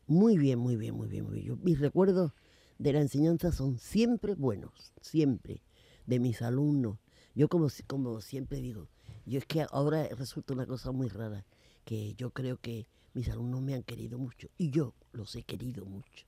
Muy 0.06 0.38
bien, 0.38 0.58
muy 0.58 0.76
bien, 0.76 0.94
muy 0.94 1.08
bien, 1.08 1.24
muy 1.24 1.40
bien. 1.40 1.60
Mis 1.62 1.78
recuerdos 1.78 2.32
de 2.78 2.92
la 2.92 3.00
enseñanza 3.00 3.52
son 3.52 3.78
siempre 3.78 4.34
buenos, 4.34 4.92
siempre, 5.00 5.62
de 6.06 6.18
mis 6.18 6.42
alumnos. 6.42 6.98
Yo 7.34 7.48
como, 7.48 7.68
como 7.86 8.20
siempre 8.20 8.60
digo, 8.60 8.88
yo 9.26 9.38
es 9.38 9.46
que 9.46 9.66
ahora 9.70 10.08
resulta 10.08 10.54
una 10.54 10.66
cosa 10.66 10.90
muy 10.90 11.08
rara, 11.08 11.46
que 11.84 12.14
yo 12.14 12.30
creo 12.30 12.56
que 12.56 12.88
mis 13.14 13.28
alumnos 13.28 13.60
me 13.62 13.74
han 13.74 13.82
querido 13.82 14.18
mucho 14.18 14.48
y 14.56 14.70
yo 14.70 14.94
los 15.12 15.34
he 15.36 15.42
querido 15.42 15.84
mucho. 15.84 16.26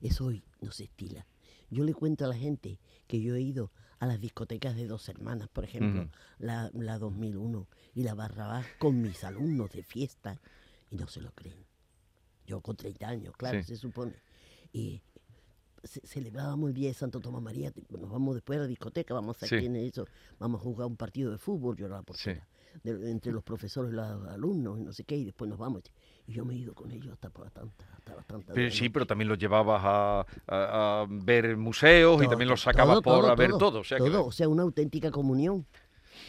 Eso 0.00 0.26
hoy 0.26 0.44
no 0.60 0.70
se 0.70 0.84
estila. 0.84 1.26
Yo 1.70 1.84
le 1.84 1.92
cuento 1.92 2.24
a 2.24 2.28
la 2.28 2.36
gente 2.36 2.78
que 3.06 3.20
yo 3.20 3.34
he 3.34 3.40
ido 3.42 3.70
a 4.00 4.06
las 4.06 4.20
discotecas 4.20 4.76
de 4.76 4.86
dos 4.86 5.08
hermanas, 5.08 5.48
por 5.48 5.64
ejemplo, 5.64 6.02
Ujú. 6.02 6.10
la, 6.38 6.70
la 6.74 6.98
2001 6.98 7.66
y 7.94 8.02
la 8.04 8.14
Barrabás 8.14 8.66
con 8.78 9.00
mis 9.02 9.24
alumnos 9.24 9.70
de 9.72 9.82
fiesta 9.82 10.40
y 10.90 10.96
no 10.96 11.06
se 11.08 11.20
lo 11.20 11.32
creen. 11.32 11.64
Yo 12.46 12.60
con 12.60 12.76
30 12.76 13.08
años, 13.08 13.36
claro, 13.36 13.60
Sí. 13.62 13.68
se 13.68 13.76
supone. 13.76 14.14
Y 14.72 15.02
ce- 15.82 16.00
celebrábamos 16.06 16.68
el 16.68 16.74
día 16.74 16.88
de 16.88 16.94
Santo 16.94 17.20
Tomás 17.20 17.42
María, 17.42 17.72
nos 17.90 18.10
vamos 18.10 18.34
después 18.34 18.58
a 18.58 18.62
la 18.62 18.68
discoteca, 18.68 19.14
vamos 19.14 19.42
a 19.42 19.46
Sí. 19.46 19.56
aquí 19.56 19.66
en 19.66 19.76
eso, 19.76 20.06
vamos 20.38 20.60
a 20.60 20.64
jugar 20.64 20.86
un 20.86 20.96
partido 20.96 21.30
de 21.32 21.38
fútbol, 21.38 21.76
yo 21.76 21.86
era 21.86 21.96
la 21.96 22.02
portera, 22.02 22.46
de- 22.82 23.10
entre 23.10 23.32
los 23.32 23.42
profesores 23.42 23.92
y 23.92 23.94
los 23.96 24.06
alumnos 24.28 24.78
y 24.78 24.82
no 24.84 24.92
sé 24.92 25.04
qué, 25.04 25.16
y 25.16 25.24
después 25.24 25.48
nos 25.48 25.58
vamos. 25.58 25.82
Y 26.26 26.32
yo 26.34 26.44
me 26.44 26.54
he 26.54 26.58
ido 26.58 26.74
con 26.74 26.90
ellos 26.90 27.12
hasta 27.12 27.30
por 27.30 27.44
la 27.46 27.50
tanta, 27.50 27.86
hasta 28.18 28.36
de 28.38 28.44
Pero 28.54 28.70
sí, 28.70 28.88
pero 28.90 29.06
también 29.06 29.28
los 29.28 29.38
llevabas 29.38 29.80
a, 29.84 30.20
a- 30.46 31.02
a 31.02 31.06
ver 31.08 31.56
museos 31.56 32.16
y 32.16 32.24
Todo, 32.24 32.30
también 32.30 32.48
los 32.50 32.60
todo, 32.62 32.72
sacabas 32.72 32.96
por 33.00 33.14
todo, 33.20 33.30
a 33.30 33.34
ver 33.34 33.50
todo, 33.50 33.58
todo. 33.58 33.80
O 33.80 33.84
sea, 33.84 33.98
que- 33.98 34.04
todo, 34.10 34.26
o 34.26 34.32
sea, 34.32 34.48
una 34.48 34.62
auténtica 34.62 35.10
comunión. 35.10 35.66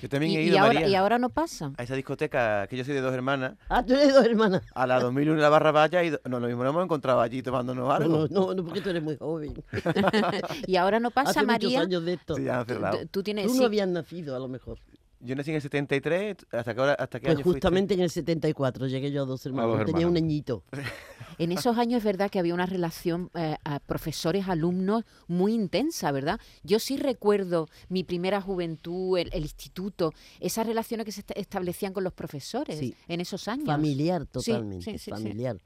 Yo 0.02 0.08
también 0.08 0.32
Y, 0.34 0.38
he 0.38 0.43
y 0.43 0.47
ido, 0.49 0.60
ahora, 0.60 0.73
María, 0.75 0.88
y 0.88 0.95
ahora 0.95 1.17
no 1.17 1.30
pasa. 1.30 1.73
a 1.75 1.84
esa 1.84 1.95
discoteca, 1.95 2.67
que 2.67 2.78
yo 2.78 2.86
soy 2.86 2.93
de 2.93 3.02
dos 3.02 3.13
hermanas, 3.13 3.58
Ah, 3.67 3.84
tú 3.84 3.93
eres 3.93 4.13
dos 4.13 4.23
hermanas. 4.23 4.62
a 4.73 4.88
la 4.88 4.99
2001 4.99 5.34
en 5.36 5.41
la 5.41 5.49
Barra 5.49 5.71
Valla, 5.71 6.04
y 6.04 6.12
no, 6.12 6.39
lo 6.39 6.47
mismo 6.47 6.63
nos 6.63 6.71
hemos 6.71 6.84
encontrado 6.86 7.19
allí 7.19 7.41
tomándonos 7.41 7.86
No, 7.86 7.91
algo. 7.91 8.28
no, 8.30 8.47
no, 8.47 8.54
no, 8.54 8.63
porque 8.63 8.80
tú 8.82 8.91
eres 8.91 9.04
muy 9.04 9.17
joven. 9.17 9.54
Y 10.67 10.75
ahora 10.78 10.99
no 10.99 11.12
pasa, 11.12 11.32
Hace 11.32 11.39
muchos 11.41 11.47
María. 11.63 11.82
años 11.82 12.06
de 12.06 12.13
esto. 12.13 12.36
Sí, 12.36 12.43
ya 12.43 12.60
han 12.60 12.65
cerrado. 12.65 12.99
Tú- 12.99 13.08
Tú 13.08 13.23
tienes. 13.23 13.47
Tú 13.47 13.54
sí, 13.54 13.60
no 13.60 13.65
habías 13.65 13.88
nacido, 13.89 14.36
a 14.36 14.39
lo 14.39 14.47
mejor. 14.47 14.80
Yo 15.21 15.36
nací 15.36 15.49
en 15.51 15.55
el 15.58 15.62
73, 15.62 16.38
¿hasta 16.51 16.73
qué, 16.73 16.79
hora, 16.82 16.93
hasta 16.93 17.19
qué 17.19 17.25
Pues 17.25 17.36
año 17.38 17.43
fuiste? 17.43 17.58
justamente 17.67 17.93
en 17.93 17.99
el 17.99 18.10
74 18.10 18.88
llegué 18.88 19.12
yo 19.12 19.23
a 19.23 19.25
dos 19.25 19.45
hermanos. 19.45 19.77
dos 19.79 19.86
Tenía 19.86 20.08
un 20.08 20.15
añito. 20.17 20.63
En 21.38 21.53
esos 21.53 21.77
años 21.77 21.99
es 21.99 22.03
verdad 22.03 22.29
que 22.29 22.38
había 22.38 22.53
una 22.53 22.65
relación 22.65 23.29
eh, 23.34 23.55
a 23.63 23.79
profesores-alumnos 23.79 25.05
muy 25.27 25.53
intensa, 25.53 26.12
¿verdad? 26.12 26.38
Yo 26.63 26.79
sí 26.79 26.97
recuerdo 26.97 27.67
mi 27.88 28.03
primera 28.03 28.41
juventud, 28.41 29.17
el, 29.17 29.29
el 29.32 29.43
instituto, 29.43 30.12
esas 30.41 30.67
relaciones 30.67 31.05
que 31.05 31.13
se 31.13 31.21
esta- 31.21 31.34
establecían 31.36 31.93
con 31.93 32.03
los 32.03 32.12
profesores 32.13 32.77
Sí. 32.79 32.93
en 33.08 33.21
esos 33.21 33.47
años. 33.47 33.67
Familiar 33.67 34.25
totalmente. 34.25 34.84
sí, 34.84 34.91
sí, 34.91 34.97
sí. 35.05 35.12
familiar. 35.12 35.58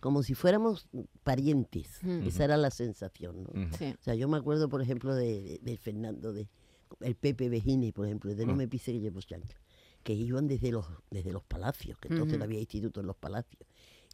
Como 0.00 0.22
si 0.22 0.34
fuéramos 0.34 0.88
parientes. 1.22 1.98
Mm. 2.02 2.26
Esa 2.26 2.44
era 2.44 2.56
la 2.56 2.70
sensación. 2.70 3.44
¿no? 3.44 3.68
Sí. 3.78 3.94
O 3.98 4.02
sea, 4.02 4.14
yo 4.14 4.28
me 4.28 4.36
acuerdo, 4.36 4.68
por 4.68 4.82
ejemplo, 4.82 5.14
de, 5.14 5.40
de- 5.42 5.58
de 5.62 5.76
Fernando, 5.78 6.32
de 6.32 6.48
el 7.00 7.14
Pepe 7.16 7.48
Vejini, 7.48 7.92
por 7.92 8.06
ejemplo, 8.06 8.34
de 8.34 8.46
No 8.46 8.54
Mm. 8.54 8.56
me 8.58 8.68
pise 8.68 8.92
que 8.92 9.00
llevo 9.00 9.20
chancla, 9.20 9.60
que 10.02 10.12
iban 10.12 10.46
desde 10.48 10.70
los, 10.72 10.86
desde 11.10 11.32
los 11.32 11.42
palacios, 11.44 11.98
que 11.98 12.08
entonces 12.08 12.38
no 12.38 12.44
había 12.44 12.60
instituto 12.60 13.00
en 13.00 13.06
los 13.06 13.16
palacios. 13.16 13.62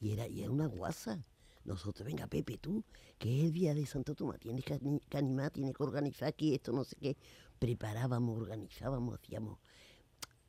Y 0.01 0.13
era, 0.13 0.27
y 0.29 0.43
era 0.43 0.51
una 0.51 0.67
guasa. 0.67 1.25
Nosotros, 1.65 2.07
venga, 2.07 2.27
Pepe, 2.27 2.57
tú, 2.57 2.83
que 3.19 3.39
es 3.39 3.45
el 3.45 3.53
día 3.53 3.75
de 3.75 3.85
Santo 3.85 4.15
Tomás, 4.15 4.39
tienes 4.39 4.65
que 4.65 4.79
animar, 5.19 5.51
tienes 5.51 5.75
que 5.75 5.83
organizar 5.83 6.29
aquí 6.29 6.55
esto, 6.55 6.73
no 6.73 6.85
sé 6.85 6.97
qué. 6.97 7.17
Preparábamos, 7.59 8.39
organizábamos, 8.41 9.17
hacíamos. 9.17 9.59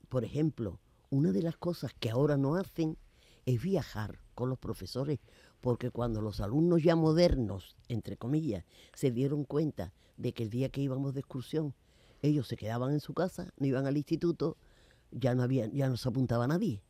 Por 0.08 0.24
ejemplo, 0.24 0.80
una 1.10 1.32
de 1.32 1.42
las 1.42 1.58
cosas 1.58 1.94
que 2.00 2.10
ahora 2.10 2.38
no 2.38 2.56
hacen 2.56 2.98
es 3.46 3.62
viajar 3.62 4.20
con 4.36 4.50
los 4.50 4.60
profesores, 4.60 5.20
porque 5.62 5.90
cuando 5.92 6.22
los 6.22 6.40
alumnos 6.40 6.84
ya 6.84 6.96
modernos, 6.96 7.76
entre 7.90 8.16
comillas, 8.16 8.64
se 8.94 9.12
dieron 9.12 9.44
cuenta 9.44 9.94
de 10.18 10.34
que 10.34 10.44
el 10.44 10.50
día 10.50 10.70
que 10.70 10.82
íbamos 10.82 11.14
de 11.14 11.20
excursión, 11.22 11.74
ellos 12.22 12.48
se 12.48 12.56
quedaban 12.58 12.92
en 12.92 13.00
su 13.00 13.14
casa, 13.14 13.52
no 13.58 13.66
iban 13.68 13.86
al 13.88 13.98
instituto, 13.98 14.58
ya 15.12 15.34
no 15.36 15.44
había, 15.44 15.68
ya 15.68 15.90
no 15.90 15.98
se 15.98 16.08
apuntaba 16.10 16.48
nadie 16.48 16.82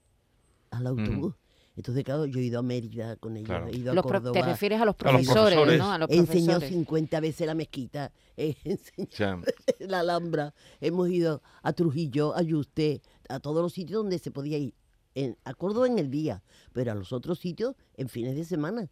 al 0.71 0.87
autobús. 0.87 1.35
Entonces, 1.75 2.03
claro, 2.03 2.25
yo 2.25 2.39
he 2.39 2.43
ido 2.43 2.59
a 2.59 2.61
Mérida 2.61 3.15
con 3.15 3.37
ellos, 3.37 3.47
Claro. 3.47 3.67
he 3.67 3.77
ido 3.77 3.91
a 3.91 3.95
Los 3.95 4.03
Córdoba. 4.03 4.33
te 4.33 4.41
refieres 4.41 4.81
a 4.81 4.85
los 4.85 4.95
A 4.99 5.11
los 5.13 5.25
profesores. 5.27 5.79
¿no? 5.79 5.91
A 5.93 5.97
los 5.97 6.09
He 6.09 6.17
enseñado 6.17 6.59
profesores. 6.59 6.69
50 6.69 7.19
veces 7.21 7.47
la 7.47 7.55
mezquita, 7.55 8.11
he 8.35 8.55
enseñado 8.65 9.43
la 9.79 10.01
Alhambra, 10.01 10.53
hemos 10.81 11.09
ido 11.09 11.41
a 11.63 11.71
Trujillo, 11.71 12.35
a 12.35 12.41
Yuste, 12.41 13.01
a 13.29 13.39
todos 13.39 13.61
los 13.61 13.71
sitios 13.73 14.01
donde 14.03 14.19
se 14.19 14.29
podía 14.31 14.57
ir. 14.57 14.73
En, 15.15 15.37
a 15.45 15.53
Córdoba 15.53 15.87
en 15.87 15.99
el 15.99 16.11
día, 16.11 16.43
pero 16.73 16.91
a 16.91 16.95
los 16.95 17.13
otros 17.13 17.39
sitios 17.39 17.75
en 17.95 18.09
fines 18.09 18.35
de 18.35 18.43
semana, 18.45 18.89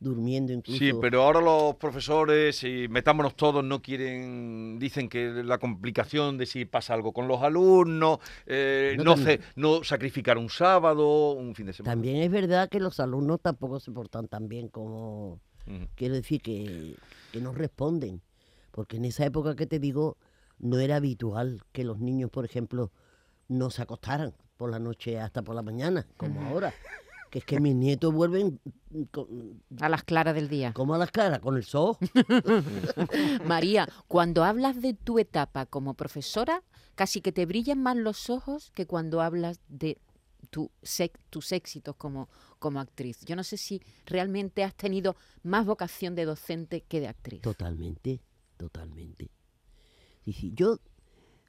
durmiendo 0.00 0.52
incluso. 0.52 0.78
Sí, 0.78 0.92
pero 1.00 1.22
ahora 1.22 1.40
los 1.40 1.76
profesores, 1.76 2.62
y 2.64 2.88
metámonos 2.88 3.34
todos, 3.34 3.64
no 3.64 3.82
quieren, 3.82 4.78
dicen 4.78 5.08
que 5.08 5.42
la 5.44 5.58
complicación 5.58 6.38
de 6.38 6.46
si 6.46 6.64
pasa 6.64 6.94
algo 6.94 7.12
con 7.12 7.28
los 7.28 7.42
alumnos, 7.42 8.18
eh, 8.46 8.96
No, 8.98 9.16
no, 9.16 9.24
no 9.56 9.84
sacrificar 9.84 10.38
un 10.38 10.50
sábado, 10.50 11.32
un 11.32 11.54
fin 11.54 11.66
de 11.66 11.72
semana. 11.72 11.92
También 11.92 12.16
es 12.16 12.30
verdad 12.30 12.68
que 12.68 12.80
los 12.80 13.00
alumnos 13.00 13.40
tampoco 13.40 13.80
se 13.80 13.90
portan 13.92 14.28
tan 14.28 14.48
bien 14.48 14.68
como... 14.68 15.40
Quiero 15.96 16.14
decir 16.14 16.40
que, 16.42 16.94
que 17.32 17.40
no 17.40 17.52
responden. 17.52 18.22
Porque 18.70 18.98
en 18.98 19.04
esa 19.04 19.24
época 19.24 19.56
que 19.56 19.66
te 19.66 19.80
digo, 19.80 20.16
no 20.58 20.78
era 20.78 20.96
habitual 20.96 21.62
que 21.72 21.82
los 21.82 21.98
niños, 21.98 22.30
por 22.30 22.44
ejemplo, 22.44 22.92
no 23.48 23.70
se 23.70 23.82
acostaran 23.82 24.34
por 24.56 24.70
la 24.70 24.78
noche 24.78 25.18
hasta 25.18 25.42
por 25.42 25.54
la 25.54 25.62
mañana, 25.62 26.06
como 26.16 26.40
ahora. 26.42 26.72
Que 27.36 27.40
es 27.40 27.44
que 27.44 27.60
mis 27.60 27.74
nietos 27.74 28.14
vuelven 28.14 28.58
con- 29.10 29.62
A 29.78 29.90
las 29.90 30.04
claras 30.04 30.34
del 30.34 30.48
día. 30.48 30.72
como 30.72 30.94
a 30.94 30.98
las 30.98 31.10
caras, 31.10 31.40
con 31.40 31.54
el 31.58 31.64
sol. 31.64 31.98
María, 33.44 33.86
cuando 34.08 34.42
hablas 34.42 34.80
de 34.80 34.94
tu 34.94 35.18
etapa 35.18 35.66
como 35.66 35.92
profesora, 35.92 36.62
casi 36.94 37.20
que 37.20 37.32
te 37.32 37.44
brillan 37.44 37.82
más 37.82 37.94
los 37.98 38.30
ojos 38.30 38.70
que 38.74 38.86
cuando 38.86 39.20
hablas 39.20 39.60
de, 39.68 39.98
tu 40.48 40.70
sec- 40.82 41.18
tus 41.28 41.52
éxitos 41.52 41.94
como, 41.96 42.30
como 42.58 42.80
actriz. 42.80 43.20
Yo 43.26 43.36
no 43.36 43.44
sé 43.44 43.58
si 43.58 43.82
realmente 44.06 44.64
has 44.64 44.74
tenido 44.74 45.14
más 45.42 45.66
vocación 45.66 46.14
de 46.14 46.24
docente 46.24 46.84
que 46.88 47.00
de 47.00 47.08
actriz. 47.08 47.42
Totalmente, 47.42 48.22
totalmente. 48.56 49.30
Sí, 50.24 50.32
sí, 50.32 50.52
yo, 50.54 50.78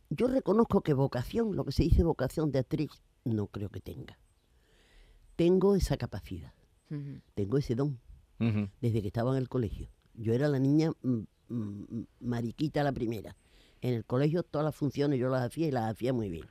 yo 0.09 0.27
reconozco 0.27 0.81
que 0.81 0.93
vocación, 0.93 1.55
lo 1.55 1.63
que 1.63 1.71
se 1.71 1.83
dice 1.83 2.03
vocación 2.03 2.51
de 2.51 2.59
actriz, 2.59 2.89
no 3.23 3.47
creo 3.47 3.69
que 3.69 3.79
tenga. 3.79 4.19
Tengo 5.37 5.75
esa 5.75 5.95
capacidad, 5.97 6.51
tengo 7.35 7.57
ese 7.57 7.75
don, 7.75 7.97
desde 8.81 9.01
que 9.01 9.07
estaba 9.07 9.31
en 9.31 9.37
el 9.37 9.47
colegio. 9.49 9.87
Yo 10.15 10.33
era 10.33 10.47
la 10.49 10.59
niña 10.59 10.91
mm, 11.03 11.19
mm, 11.49 12.03
mariquita 12.21 12.83
la 12.83 12.91
primera. 12.91 13.35
En 13.81 13.93
el 13.93 14.03
colegio 14.05 14.43
todas 14.43 14.65
las 14.65 14.75
funciones 14.75 15.19
yo 15.19 15.29
las 15.29 15.43
hacía 15.45 15.67
y 15.67 15.71
las 15.71 15.89
hacía 15.91 16.11
muy 16.11 16.29
bien. 16.29 16.45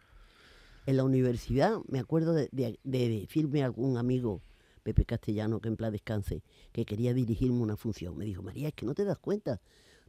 En 0.86 0.96
la 0.96 1.04
universidad 1.04 1.78
me 1.88 1.98
acuerdo 1.98 2.32
de, 2.32 2.48
de- 2.52 2.78
de 2.84 3.08
decirme 3.08 3.62
algún 3.64 3.98
amigo, 3.98 4.40
Pepe 4.84 5.04
Castellano, 5.04 5.60
que 5.60 5.68
en 5.68 5.76
plan 5.76 5.90
descanse, 5.92 6.42
que 6.72 6.84
quería 6.84 7.12
dirigirme 7.12 7.58
una 7.60 7.76
función. 7.76 8.16
Me 8.16 8.24
dijo, 8.24 8.42
María, 8.42 8.68
es 8.68 8.74
que 8.74 8.86
no 8.86 8.94
te 8.94 9.04
das 9.04 9.18
cuenta. 9.18 9.60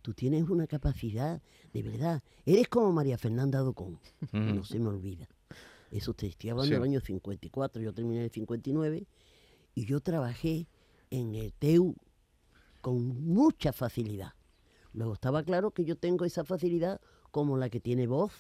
Tú 0.04 0.14
tienes 0.14 0.48
una 0.50 0.68
capacidad, 0.68 1.42
de 1.74 1.82
verdad. 1.82 2.22
Eres 2.46 2.68
como 2.68 2.92
María 2.94 3.18
Fernanda 3.18 3.60
Docón. 3.60 4.00
No 4.56 4.64
se 4.64 4.80
me 4.80 4.88
olvida. 4.90 5.28
Eso 5.92 6.14
te 6.14 6.28
estoy 6.28 6.50
hablando 6.50 6.68
Sí. 6.70 6.74
del 6.74 6.84
año 6.84 7.00
54. 7.00 7.82
Yo 7.82 7.94
terminé 7.94 8.18
en 8.20 8.24
el 8.26 8.32
59 8.32 9.08
y 9.76 9.86
yo 9.86 10.00
trabajé 10.02 10.68
en 11.12 11.36
el 11.36 11.54
TEU 11.54 11.96
con 12.82 13.06
mucha 13.26 13.72
facilidad. 13.74 14.34
Luego 14.94 15.14
estaba 15.14 15.44
claro 15.44 15.72
que 15.72 15.86
yo 15.86 15.96
tengo 15.96 16.26
esa 16.26 16.44
facilidad 16.44 17.00
como 17.32 17.58
la 17.58 17.70
que 17.70 17.80
tiene 17.80 18.08
voz 18.08 18.34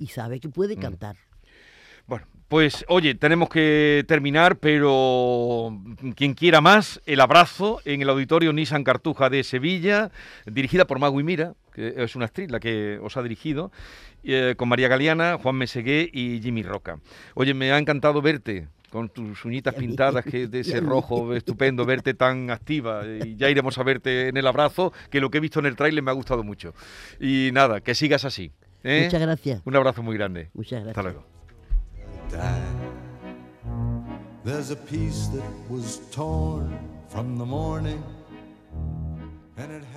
y 0.00 0.06
sabe 0.06 0.40
que 0.40 0.48
puede 0.48 0.76
cantar. 0.76 1.16
Bueno, 2.08 2.26
pues 2.48 2.86
oye, 2.88 3.14
tenemos 3.14 3.50
que 3.50 4.02
terminar, 4.08 4.56
pero 4.56 5.78
quien 6.16 6.32
quiera 6.32 6.62
más, 6.62 7.02
el 7.04 7.20
abrazo 7.20 7.80
en 7.84 8.00
el 8.00 8.08
auditorio 8.08 8.52
Nissan 8.54 8.82
Cartuja 8.82 9.28
de 9.28 9.44
Sevilla, 9.44 10.10
dirigida 10.46 10.86
por 10.86 10.98
Magui 10.98 11.22
Mira, 11.22 11.54
que 11.74 11.92
es 11.98 12.16
una 12.16 12.24
actriz 12.24 12.50
la 12.50 12.60
que 12.60 12.98
os 13.02 13.18
ha 13.18 13.22
dirigido, 13.22 13.70
eh, 14.24 14.54
con 14.56 14.70
María 14.70 14.88
Galeana, 14.88 15.36
Juan 15.36 15.56
Mesegué 15.56 16.08
y 16.10 16.40
Jimmy 16.40 16.62
Roca. 16.62 16.98
Oye, 17.34 17.52
me 17.52 17.72
ha 17.72 17.78
encantado 17.78 18.22
verte 18.22 18.68
con 18.88 19.10
tus 19.10 19.44
uñitas 19.44 19.74
pintadas, 19.74 20.24
que 20.24 20.46
de 20.46 20.60
ese 20.60 20.80
rojo 20.80 21.34
estupendo, 21.34 21.84
verte 21.84 22.14
tan 22.14 22.50
activa. 22.50 23.02
Y 23.06 23.36
ya 23.36 23.50
iremos 23.50 23.76
a 23.76 23.82
verte 23.82 24.28
en 24.28 24.38
el 24.38 24.46
abrazo, 24.46 24.94
que 25.10 25.20
lo 25.20 25.30
que 25.30 25.36
he 25.36 25.40
visto 25.42 25.60
en 25.60 25.66
el 25.66 25.76
tráiler 25.76 26.02
me 26.02 26.10
ha 26.10 26.14
gustado 26.14 26.42
mucho. 26.42 26.72
Y 27.20 27.50
nada, 27.52 27.82
que 27.82 27.94
sigas 27.94 28.24
así. 28.24 28.50
¿eh? 28.82 29.02
Muchas 29.04 29.20
gracias. 29.20 29.62
Un 29.66 29.76
abrazo 29.76 30.02
muy 30.02 30.16
grande. 30.16 30.48
Muchas 30.54 30.86
Hasta 30.86 31.02
gracias. 31.02 31.37
There's 34.44 34.70
a 34.70 34.76
piece 34.76 35.26
that 35.28 35.44
was 35.70 36.00
torn 36.10 36.78
from 37.08 37.38
the 37.38 37.46
morning, 37.46 38.02
and 39.56 39.72
it. 39.72 39.87